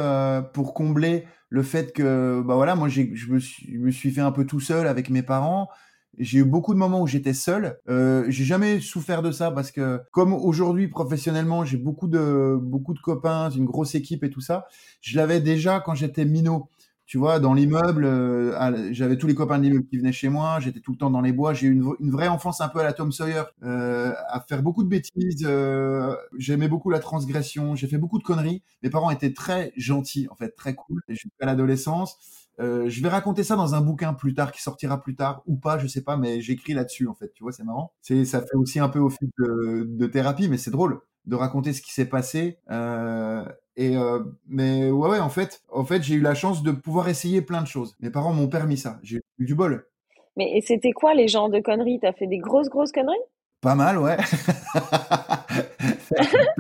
[0.54, 4.60] pour combler le fait que bah voilà moi je me suis fait un peu tout
[4.60, 5.68] seul avec mes parents
[6.20, 7.78] j'ai eu beaucoup de moments où j'étais seul.
[7.88, 12.94] Euh, j'ai jamais souffert de ça parce que comme aujourd'hui professionnellement, j'ai beaucoup de beaucoup
[12.94, 14.66] de copains, une grosse équipe et tout ça.
[15.00, 16.68] Je l'avais déjà quand j'étais minot.
[17.10, 20.60] Tu vois, dans l'immeuble, euh, j'avais tous les copains de l'immeuble qui venaient chez moi.
[20.60, 21.54] J'étais tout le temps dans les bois.
[21.54, 24.84] J'ai eu une, vraie enfance un peu à la Tom Sawyer, euh, à faire beaucoup
[24.84, 25.44] de bêtises.
[25.44, 27.74] Euh, J'aimais beaucoup la transgression.
[27.74, 28.62] J'ai fait beaucoup de conneries.
[28.84, 31.02] Mes parents étaient très gentils, en fait, très cool.
[31.08, 32.39] Jusqu'à l'adolescence.
[32.60, 35.56] Euh, je vais raconter ça dans un bouquin plus tard, qui sortira plus tard ou
[35.56, 37.32] pas, je sais pas, mais j'écris là-dessus en fait.
[37.32, 37.92] Tu vois, c'est marrant.
[38.02, 41.72] C'est, ça fait aussi un peu office de, de thérapie, mais c'est drôle de raconter
[41.72, 42.58] ce qui s'est passé.
[42.70, 43.44] Euh,
[43.76, 47.08] et euh, mais ouais, ouais, en fait, en fait, j'ai eu la chance de pouvoir
[47.08, 47.96] essayer plein de choses.
[48.00, 48.98] Mes parents m'ont permis ça.
[49.02, 49.86] J'ai eu du bol.
[50.36, 52.00] Mais et c'était quoi les genres de conneries?
[52.00, 53.16] T'as fait des grosses grosses conneries?
[53.60, 54.16] Pas mal, ouais.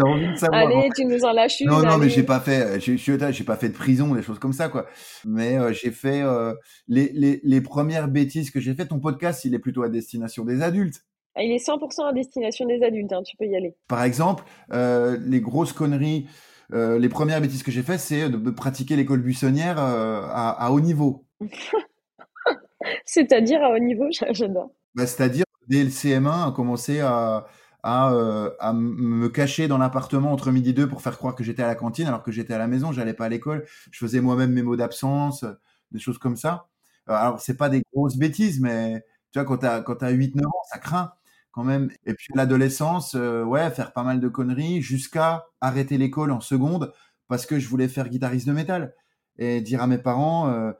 [0.02, 0.60] envie de savoir.
[0.60, 1.68] Allez, tu nous en lâches une.
[1.68, 4.52] Non, non, mais j'ai pas fait, euh, j'ai pas fait de prison, des choses comme
[4.52, 4.86] ça, quoi.
[5.24, 6.54] Mais euh, j'ai fait euh,
[6.88, 8.86] les, les, les premières bêtises que j'ai fait.
[8.86, 11.02] Ton podcast, il est plutôt à destination des adultes.
[11.34, 13.76] Ah, il est 100% à destination des adultes, hein, tu peux y aller.
[13.88, 16.26] Par exemple, les grosses conneries,
[16.72, 21.24] les premières bêtises que j'ai fait, c'est de, pratiquer l'école buissonnière à, à, haut niveau.
[23.04, 24.72] C'est-à-dire à haut niveau, j'adore.
[24.94, 27.46] Bah, C'est-à-dire, dès le CM1, à commencer à,
[27.82, 31.44] à, euh, à me cacher dans l'appartement entre midi et deux pour faire croire que
[31.44, 33.64] j'étais à la cantine alors que j'étais à la maison, j'allais pas à l'école.
[33.90, 35.44] Je faisais moi-même mes mots d'absence,
[35.92, 36.68] des choses comme ça.
[37.08, 40.46] Euh, alors, c'est pas des grosses bêtises, mais tu vois, quand t'as, quand t'as 8-9
[40.46, 41.12] ans, ça craint
[41.52, 41.90] quand même.
[42.06, 46.92] Et puis, l'adolescence, euh, ouais, faire pas mal de conneries jusqu'à arrêter l'école en seconde
[47.28, 48.94] parce que je voulais faire guitariste de métal
[49.38, 50.72] et dire à mes parents, euh,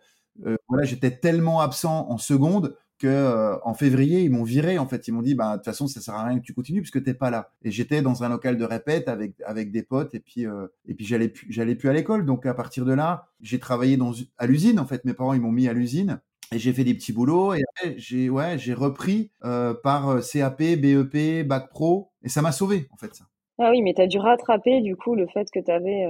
[0.69, 5.09] voilà, j'étais tellement absent en seconde que euh, en février ils m'ont viré en fait.
[5.09, 7.03] Ils m'ont dit bah de toute façon ça sert à rien que tu continues puisque
[7.03, 7.51] t'es pas là.
[7.63, 10.95] Et j'étais dans un local de répète avec avec des potes et puis euh, et
[10.95, 12.27] puis j'allais plus j'allais plus à l'école.
[12.27, 15.05] Donc à partir de là j'ai travaillé dans à l'usine en fait.
[15.05, 16.21] Mes parents ils m'ont mis à l'usine
[16.53, 17.63] et j'ai fait des petits boulots et
[17.97, 22.97] j'ai ouais j'ai repris euh, par CAP BEP bac pro et ça m'a sauvé en
[22.99, 23.25] fait ça.
[23.59, 26.07] Ah oui mais tu as dû rattraper du coup le fait que tu avais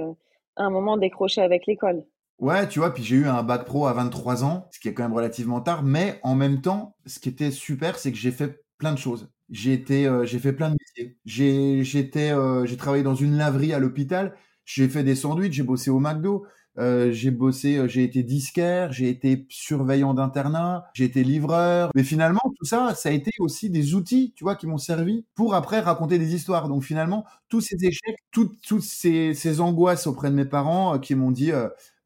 [0.57, 2.03] un moment décroché avec l'école
[2.41, 4.95] Ouais, tu vois, puis j'ai eu un bac pro à 23 ans, ce qui est
[4.95, 8.31] quand même relativement tard, mais en même temps, ce qui était super, c'est que j'ai
[8.31, 9.29] fait plein de choses.
[9.51, 11.17] J'ai été, euh, j'ai fait plein de métiers.
[11.25, 14.33] J'ai, j'étais, euh, j'ai travaillé dans une laverie à l'hôpital.
[14.65, 15.53] J'ai fait des sandwichs.
[15.53, 16.45] J'ai bossé au McDo.
[16.79, 21.91] Euh, j'ai bossé, j'ai été disquaire, j'ai été surveillant d'internat, j'ai été livreur.
[21.95, 25.25] Mais finalement, tout ça, ça a été aussi des outils, tu vois, qui m'ont servi
[25.35, 26.69] pour après raconter des histoires.
[26.69, 31.13] Donc finalement, tous ces échecs, toutes, toutes ces, ces angoisses auprès de mes parents qui
[31.13, 31.51] m'ont dit,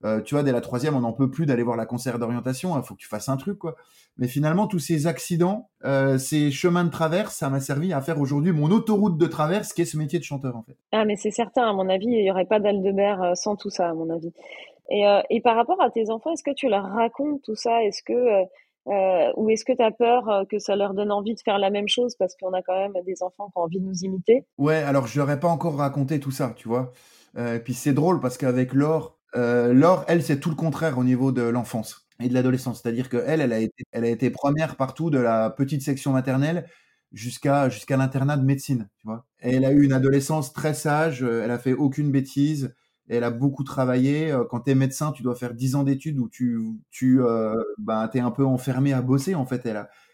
[0.04, 2.76] euh, tu vois, dès la troisième, on n'en peut plus d'aller voir la conseillère d'orientation.
[2.76, 3.76] Il hein, faut que tu fasses un truc, quoi.
[4.18, 8.20] Mais finalement, tous ces accidents, euh, ces chemins de traverse, ça m'a servi à faire
[8.20, 10.76] aujourd'hui mon autoroute de traverse, qui est ce métier de chanteur, en fait.
[10.92, 11.70] Ah, mais c'est certain.
[11.70, 14.32] À mon avis, il n'y aurait pas d'Aldebert euh, sans tout ça, à mon avis.
[14.92, 17.84] Et, et par rapport à tes enfants, est-ce que tu leur racontes tout ça?
[17.84, 18.44] Est-ce que
[19.36, 21.88] ou est-ce que tu as peur que ça leur donne envie de faire la même
[21.88, 24.46] chose parce qu'on a quand même des enfants qui ont envie de nous imiter?
[24.60, 26.92] Ouais, alors je leur ai pas encore raconté tout ça, tu vois.
[27.38, 31.04] Euh, puis c'est drôle parce qu'avec Laure, euh, Laure, elle, c'est tout le contraire au
[31.04, 32.82] niveau de l'enfance et de l'adolescence.
[32.82, 36.66] C'est-à-dire qu'elle, elle a, été, elle a été première partout de la petite section maternelle
[37.16, 39.26] jusqu'à l'internat de médecine, tu vois.
[39.40, 42.76] elle a eu une adolescence très sage, euh, elle a fait aucune bêtise,
[43.08, 44.32] elle a beaucoup travaillé.
[44.32, 46.60] Euh, quand tu es médecin, tu dois faire 10 ans d'études où tu,
[46.92, 49.34] tu euh, ben, es un peu enfermé à bosser.
[49.34, 49.66] En fait,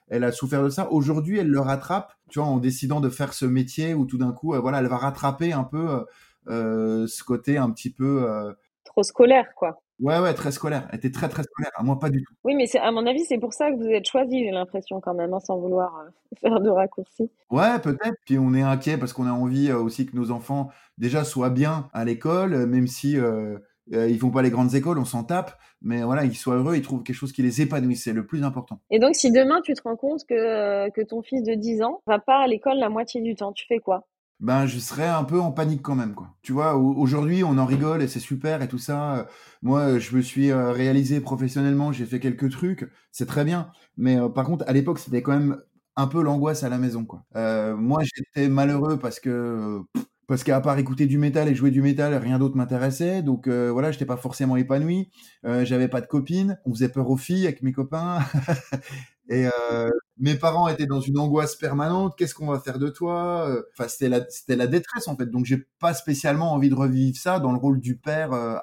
[0.09, 0.91] elle a, souffert de ça.
[0.91, 4.31] Aujourd'hui, elle le rattrape, tu vois, en décidant de faire ce métier où tout d'un
[4.31, 6.05] coup, voilà, elle va rattraper un peu
[6.47, 8.53] ce côté un petit peu...
[8.91, 9.81] Trop scolaire, quoi.
[10.01, 10.85] Ouais, ouais, très scolaire.
[10.91, 11.71] Elle était très, très scolaire.
[11.75, 12.33] À moi, pas du tout.
[12.43, 14.99] Oui, mais c'est, à mon avis, c'est pour ça que vous êtes choisi, j'ai l'impression,
[14.99, 16.09] quand même, hein, sans vouloir euh,
[16.41, 17.31] faire de raccourcis.
[17.49, 18.17] Ouais, peut-être.
[18.25, 21.51] Puis on est inquiet parce qu'on a envie euh, aussi que nos enfants, déjà, soient
[21.51, 25.23] bien à l'école, euh, même si euh, ils font pas les grandes écoles, on s'en
[25.23, 25.57] tape.
[25.81, 27.95] Mais voilà, ils soient heureux, ils trouvent quelque chose qui les épanouit.
[27.95, 28.81] C'est le plus important.
[28.89, 32.01] Et donc, si demain, tu te rends compte que, que ton fils de 10 ans
[32.05, 34.07] va pas à l'école la moitié du temps, tu fais quoi?
[34.41, 36.35] Ben je serais un peu en panique quand même quoi.
[36.41, 39.27] Tu vois, aujourd'hui on en rigole et c'est super et tout ça.
[39.61, 43.71] Moi, je me suis euh, réalisé professionnellement, j'ai fait quelques trucs, c'est très bien.
[43.97, 45.61] Mais euh, par contre, à l'époque, c'était quand même
[45.95, 47.23] un peu l'angoisse à la maison quoi.
[47.35, 49.81] Euh, moi, j'étais malheureux parce que
[50.27, 53.21] parce qu'à part écouter du métal et jouer du métal, rien d'autre m'intéressait.
[53.21, 55.11] Donc euh, voilà, j'étais pas forcément épanoui.
[55.43, 56.57] J'avais pas de copine.
[56.65, 58.19] On faisait peur aux filles avec mes copains.
[59.31, 62.15] et euh, mes parents étaient dans une angoisse permanente.
[62.17, 63.47] Qu'est-ce qu'on va faire de toi?
[63.49, 65.25] Euh, Enfin, c'était la, c'était la détresse en fait.
[65.25, 68.57] Donc, j'ai pas spécialement envie de revivre ça dans le rôle du père euh,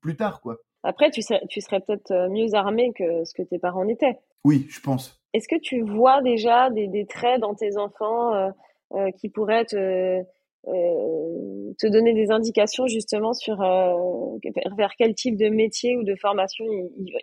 [0.00, 0.58] plus tard, quoi.
[0.84, 4.18] Après, tu serais, tu serais peut-être mieux armé que ce que tes parents étaient.
[4.44, 5.20] Oui, je pense.
[5.32, 8.52] Est-ce que tu vois déjà des, des traits dans tes enfants
[8.94, 10.22] euh, qui pourraient te,
[10.64, 16.64] te donner des indications justement sur vers quel type de métier ou de formation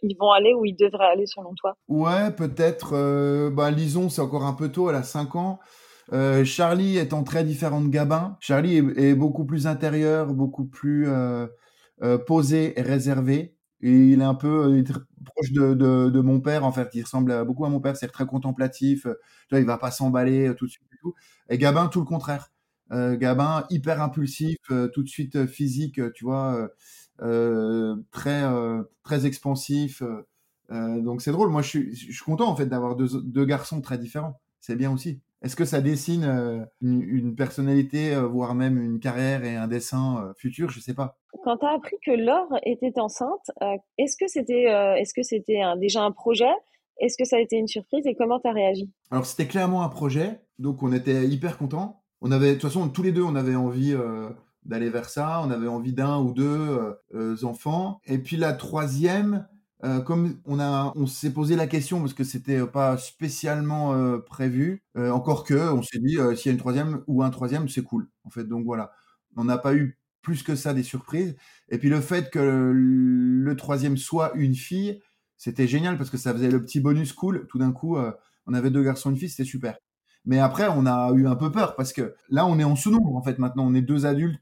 [0.03, 1.77] ils, vont aller ou ils devraient aller selon toi?
[1.87, 3.49] Ouais, peut-être.
[3.51, 5.59] bah, Lison, c'est encore un peu tôt, elle a 5 ans.
[6.13, 11.45] Euh, Charlie étant très différent de Gabin, Charlie est, beaucoup plus intérieur, beaucoup plus euh,
[12.01, 13.55] euh, posé et réservé.
[13.81, 14.83] Il est un peu
[15.25, 16.89] proche de, de, mon père, en fait.
[16.93, 19.05] Il ressemble beaucoup à mon père, c'est très contemplatif.
[19.51, 21.13] Vois, il va pas s'emballer tout de suite et tout.
[21.49, 22.51] Et Gabin, tout le contraire.
[22.91, 24.57] Euh, Gabin, hyper impulsif,
[24.93, 26.69] tout de suite physique, tu vois,
[28.11, 28.43] très
[29.03, 30.01] très expansif.
[30.69, 31.49] donc c'est drôle.
[31.49, 34.39] Moi, je suis, je suis content en fait d'avoir deux, deux garçons très différents.
[34.59, 35.21] C'est bien aussi.
[35.41, 39.67] Est-ce que ça dessine euh, une, une, personnalité, euh, voire même une carrière et un
[39.67, 40.69] dessin euh, futur?
[40.69, 41.17] Je sais pas.
[41.45, 43.51] Quand tu as appris que Laure était enceinte,
[43.97, 46.51] est-ce que c'était est-ce que c'était déjà un projet?
[46.99, 48.91] Est-ce que ça a été une surprise et comment tu as réagi?
[49.11, 52.01] Alors c'était clairement un projet, donc on était hyper contents.
[52.21, 53.95] On avait, de toute façon, tous les deux, on avait envie
[54.65, 55.41] d'aller vers ça.
[55.43, 56.97] On avait envie d'un ou deux
[57.43, 58.01] enfants.
[58.05, 59.47] Et puis la troisième,
[59.85, 64.17] euh, comme on a, on s'est posé la question parce que c'était pas spécialement euh,
[64.19, 64.83] prévu.
[64.97, 67.83] Euh, encore que, on s'est dit s'il y a une troisième ou un troisième, c'est
[67.83, 68.09] cool.
[68.25, 68.91] En fait, donc voilà,
[69.37, 71.35] on n'a pas eu plus que ça des surprises.
[71.69, 75.01] Et puis le fait que le, le troisième soit une fille,
[75.37, 77.47] c'était génial parce que ça faisait le petit bonus cool.
[77.47, 77.97] Tout d'un coup,
[78.45, 79.77] on avait deux garçons et une fille, c'était super.
[80.25, 83.15] Mais après, on a eu un peu peur parce que là, on est en sous-nombre
[83.15, 83.39] en fait.
[83.39, 84.39] Maintenant, on est deux adultes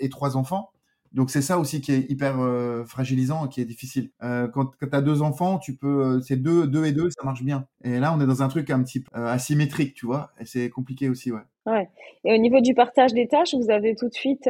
[0.00, 0.70] et trois enfants.
[1.12, 4.10] Donc c'est ça aussi qui est hyper euh, fragilisant, qui est difficile.
[4.22, 7.10] Euh, quand quand tu as deux enfants, tu peux, euh, c'est deux, deux et deux,
[7.10, 7.66] ça marche bien.
[7.82, 10.70] Et là, on est dans un truc un petit peu asymétrique, tu vois, et c'est
[10.70, 11.40] compliqué aussi, ouais.
[11.66, 11.88] Ouais.
[12.24, 14.48] Et au niveau du partage des tâches, vous avez tout de suite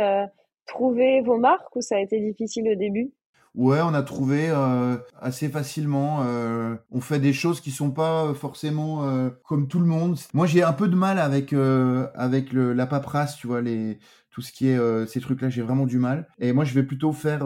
[0.66, 3.10] trouvé vos marques ou ça a été difficile au début?
[3.54, 6.22] Ouais, on a trouvé euh, assez facilement.
[6.24, 10.16] Euh, on fait des choses qui sont pas forcément euh, comme tout le monde.
[10.34, 13.98] Moi, j'ai un peu de mal avec avec le, la paperasse, tu vois, les
[14.30, 16.28] tout ce qui est ces trucs-là, j'ai vraiment du mal.
[16.38, 17.40] Et moi, je vais plutôt faire,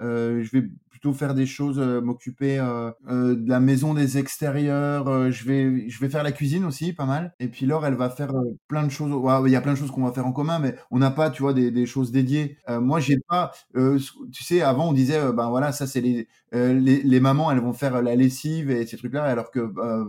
[0.00, 0.68] je vais
[1.00, 5.30] plutôt faire des choses, euh, m'occuper euh, euh, de la maison, des extérieurs.
[5.30, 7.34] je vais, je vais faire la cuisine aussi, pas mal.
[7.40, 8.32] Et puis Laure, elle va faire
[8.68, 9.10] plein de choses.
[9.12, 11.10] Ouais, il y a plein de choses qu'on va faire en commun, mais on n'a
[11.10, 12.58] pas, tu vois, des, des choses dédiées.
[12.68, 13.52] moi, j'ai pas.
[13.74, 17.72] tu sais, avant, on disait, ben voilà, ça c'est les, les, les mamans, elles vont
[17.72, 19.60] faire la lessive et ces trucs-là, alors que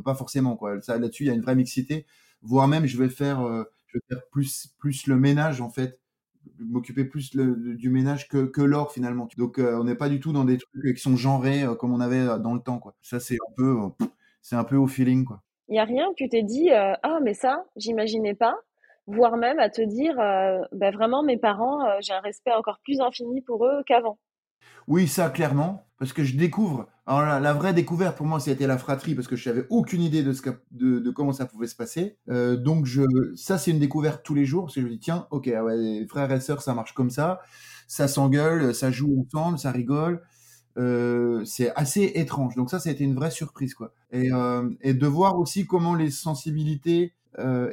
[0.02, 0.76] pas forcément quoi.
[0.88, 2.06] Là-dessus, il y a une vraie mixité.
[2.42, 3.42] Voire même, je vais faire,
[3.88, 6.01] je vais faire plus, plus le ménage en fait
[6.60, 9.28] m'occuper plus du ménage que, que l'or finalement.
[9.38, 11.94] Donc euh, on n'est pas du tout dans des trucs qui sont genrés euh, comme
[11.94, 12.80] on avait euh, dans le temps.
[12.80, 12.94] Quoi.
[13.02, 13.78] Ça c'est un peu,
[14.42, 15.26] c'est un peu au feeling.
[15.70, 18.56] Il y a rien que tu t'es dit ah mais ça j'imaginais pas,
[19.08, 23.42] voire même à te dire bah, vraiment mes parents j'ai un respect encore plus infini
[23.42, 24.18] pour eux qu'avant.
[24.88, 26.88] Oui, ça, clairement, parce que je découvre.
[27.06, 30.02] Alors, la, la vraie découverte pour moi, c'était la fratrie, parce que je n'avais aucune
[30.02, 32.18] idée de, ce que, de, comment ça pouvait se passer.
[32.30, 33.02] Euh, donc, je,
[33.36, 35.64] ça, c'est une découverte tous les jours, parce que je me dis, tiens, ok, ah
[35.64, 37.40] ouais, frères et sœurs, ça marche comme ça,
[37.88, 40.22] ça s'engueule, ça joue ensemble, ça rigole.
[40.78, 42.56] Euh, c'est assez étrange.
[42.56, 43.94] Donc, ça, ça a été une vraie surprise, quoi.
[44.12, 47.14] Et, euh, de voir aussi comment les sensibilités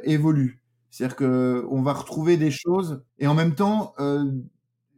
[0.03, 0.61] évoluent.
[0.89, 3.93] C'est-à-dire qu'on va retrouver des choses, et en même temps,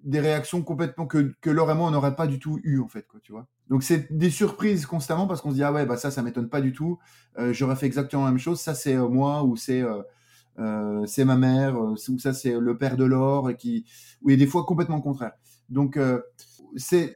[0.03, 2.87] des réactions complètement que, que Laure et moi on n'aurait pas du tout eu en
[2.87, 5.85] fait quoi tu vois donc c'est des surprises constamment parce qu'on se dit ah ouais
[5.85, 6.99] bah ça ça m'étonne pas du tout
[7.37, 9.83] euh, j'aurais fait exactement la même chose ça c'est euh, moi ou c'est
[10.59, 13.85] euh, c'est ma mère ou ça c'est le père de Laure qui
[14.21, 15.33] oui des fois complètement contraire
[15.69, 15.97] Donc,
[16.75, 17.15] c'est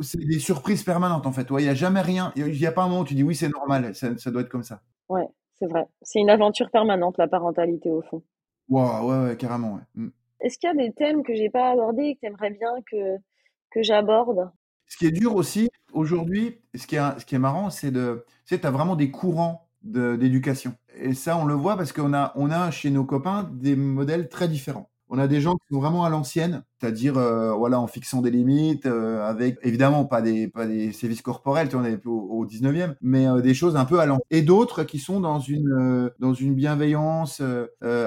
[0.00, 1.46] c'est des surprises permanentes en fait.
[1.50, 2.32] Il n'y a jamais rien.
[2.36, 4.42] Il n'y a pas un moment où tu dis oui, c'est normal, ça, ça, doit
[4.42, 4.80] être comme ça.
[5.08, 5.86] Ouais, c'est vrai.
[6.00, 8.22] C'est une aventure permanente, la parentalité au fond.
[8.68, 9.74] Wow, ouais, ouais, carrément.
[9.74, 9.82] Ouais.
[9.94, 10.08] Mm.
[10.42, 12.70] Est-ce qu'il y a des thèmes que j'ai pas abordés et que tu aimerais bien
[12.90, 14.50] que, j'aborde?
[14.86, 18.26] Ce qui est dur aussi aujourd'hui, ce qui est, marrant, c'est de.
[18.46, 20.74] Tu as vraiment des courants d'éducation.
[20.96, 24.28] Et ça, on le voit parce qu'on a, on a chez nos copains des modèles
[24.28, 24.91] très différents.
[25.14, 28.30] On a des gens qui sont vraiment à l'ancienne, c'est-à-dire euh, voilà en fixant des
[28.30, 32.46] limites, euh, avec évidemment pas des pas des sévices corporels, tu on est au, au
[32.46, 34.24] 19e, mais euh, des choses un peu à l'ancienne.
[34.30, 37.42] Et d'autres qui sont dans une dans une bienveillance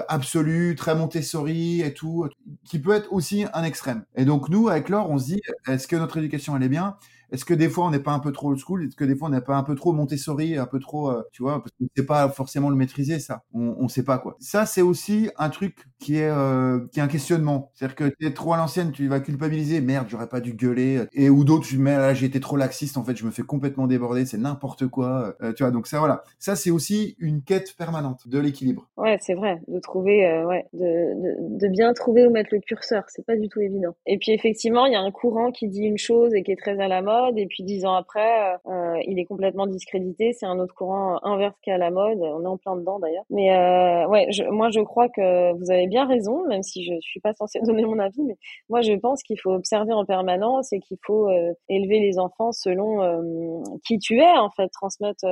[0.08, 2.28] absolue, très Montessori et tout,
[2.64, 4.03] qui peut être aussi un extrême.
[4.16, 6.97] Et donc nous avec Laure, on se dit est-ce que notre éducation elle est bien?
[7.32, 8.86] Est-ce que des fois on n'est pas un peu trop old school?
[8.86, 11.24] Est-ce que des fois on n'est pas un peu trop Montessori, un peu trop, euh,
[11.32, 13.44] tu vois, parce qu'on ne sait pas forcément le maîtriser ça.
[13.54, 14.36] On ne sait pas quoi.
[14.40, 17.72] Ça c'est aussi un truc qui est euh, qui est un questionnement.
[17.74, 19.82] C'est-à-dire que tu es trop à l'ancienne, tu vas culpabiliser.
[19.82, 21.06] Merde, j'aurais pas dû gueuler.
[21.14, 22.98] Et ou d'autres, tu mets là j'ai été trop laxiste.
[22.98, 24.26] En fait, je me fais complètement déborder.
[24.26, 25.36] C'est n'importe quoi.
[25.42, 25.72] Euh, tu vois.
[25.72, 26.24] Donc ça voilà.
[26.40, 28.90] Ça c'est aussi une quête permanente de l'équilibre.
[28.98, 29.62] Ouais, c'est vrai.
[29.68, 33.04] De trouver, ouais, de, bien trouver où mettre le curseur.
[33.08, 33.96] C'est pas du tout évident.
[34.06, 36.56] Et puis effectivement, il y a un courant qui dit une chose et qui est
[36.56, 40.34] très à la mode et puis dix ans après, euh, il est complètement discrédité.
[40.34, 42.20] C'est un autre courant inverse qui est à la mode.
[42.20, 43.24] On est en plein dedans d'ailleurs.
[43.30, 47.20] Mais euh, ouais, moi je crois que vous avez bien raison, même si je suis
[47.20, 48.38] pas censée donner mon avis, mais
[48.70, 52.51] moi je pense qu'il faut observer en permanence et qu'il faut euh, élever les enfants
[52.51, 55.26] selon euh, qui tu es en fait, transmettre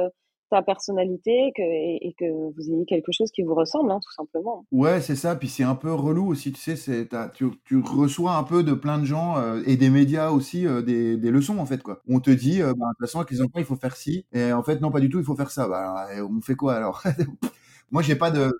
[0.49, 4.65] ta personnalité que, et, que vous ayez quelque chose qui vous ressemble, hein, tout simplement.
[4.71, 5.35] Ouais, c'est ça.
[5.35, 8.99] Puis c'est un peu relou aussi, tu sais, tu, tu, reçois un peu de plein
[8.99, 12.01] de gens euh, et des médias aussi euh, des, des, leçons en fait quoi.
[12.07, 14.25] On te dit, euh, bah, de toute façon avec les enfants il faut faire ci,
[14.31, 15.67] et en fait non pas du tout, il faut faire ça.
[15.67, 17.03] Bah, on fait quoi alors?
[17.91, 18.51] Moi j'ai pas de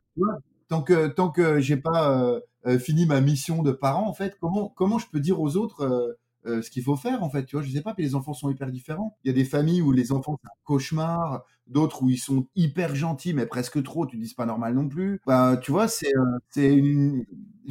[0.67, 2.39] tant que tant que j'ai pas
[2.79, 6.69] fini ma mission de parent en fait, comment comment je peux dire aux autres ce
[6.69, 8.71] qu'il faut faire en fait, tu vois, je sais pas, puis les enfants sont hyper
[8.71, 9.17] différents.
[9.23, 12.45] Il y a des familles où les enfants c'est un cauchemar, d'autres où ils sont
[12.55, 15.21] hyper gentils mais presque trop, tu dis pas normal non plus.
[15.25, 17.25] Bah, tu vois, c'est euh, c'est une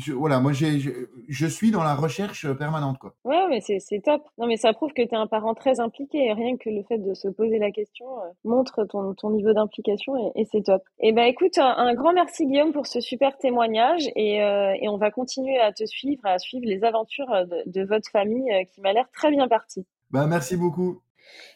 [0.09, 0.91] voilà, moi j'ai je,
[1.29, 3.15] je, suis dans la recherche permanente quoi.
[3.25, 4.23] Ouais, mais c'est c'est top.
[4.39, 6.99] Non mais ça prouve que tu es un parent très impliqué rien que le fait
[6.99, 10.83] de se poser la question euh, montre ton ton niveau d'implication et, et c'est top.
[11.01, 14.89] Et eh ben écoute, un, grand merci Guillaume pour ce super témoignage et euh, et
[14.89, 18.81] on va continuer à te suivre à suivre les aventures de, de votre famille qui
[18.81, 19.87] m'a l'air très bien partie.
[20.11, 21.03] Bah merci beaucoup.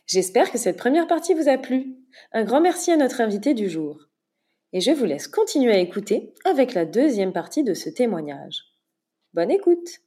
[0.06, 1.96] J'espère que cette première partie vous a plu.
[2.32, 4.06] Un grand merci à notre invité du jour.
[4.72, 8.62] Et je vous laisse continuer à écouter avec la deuxième partie de ce témoignage.
[9.32, 10.00] Bonne écoute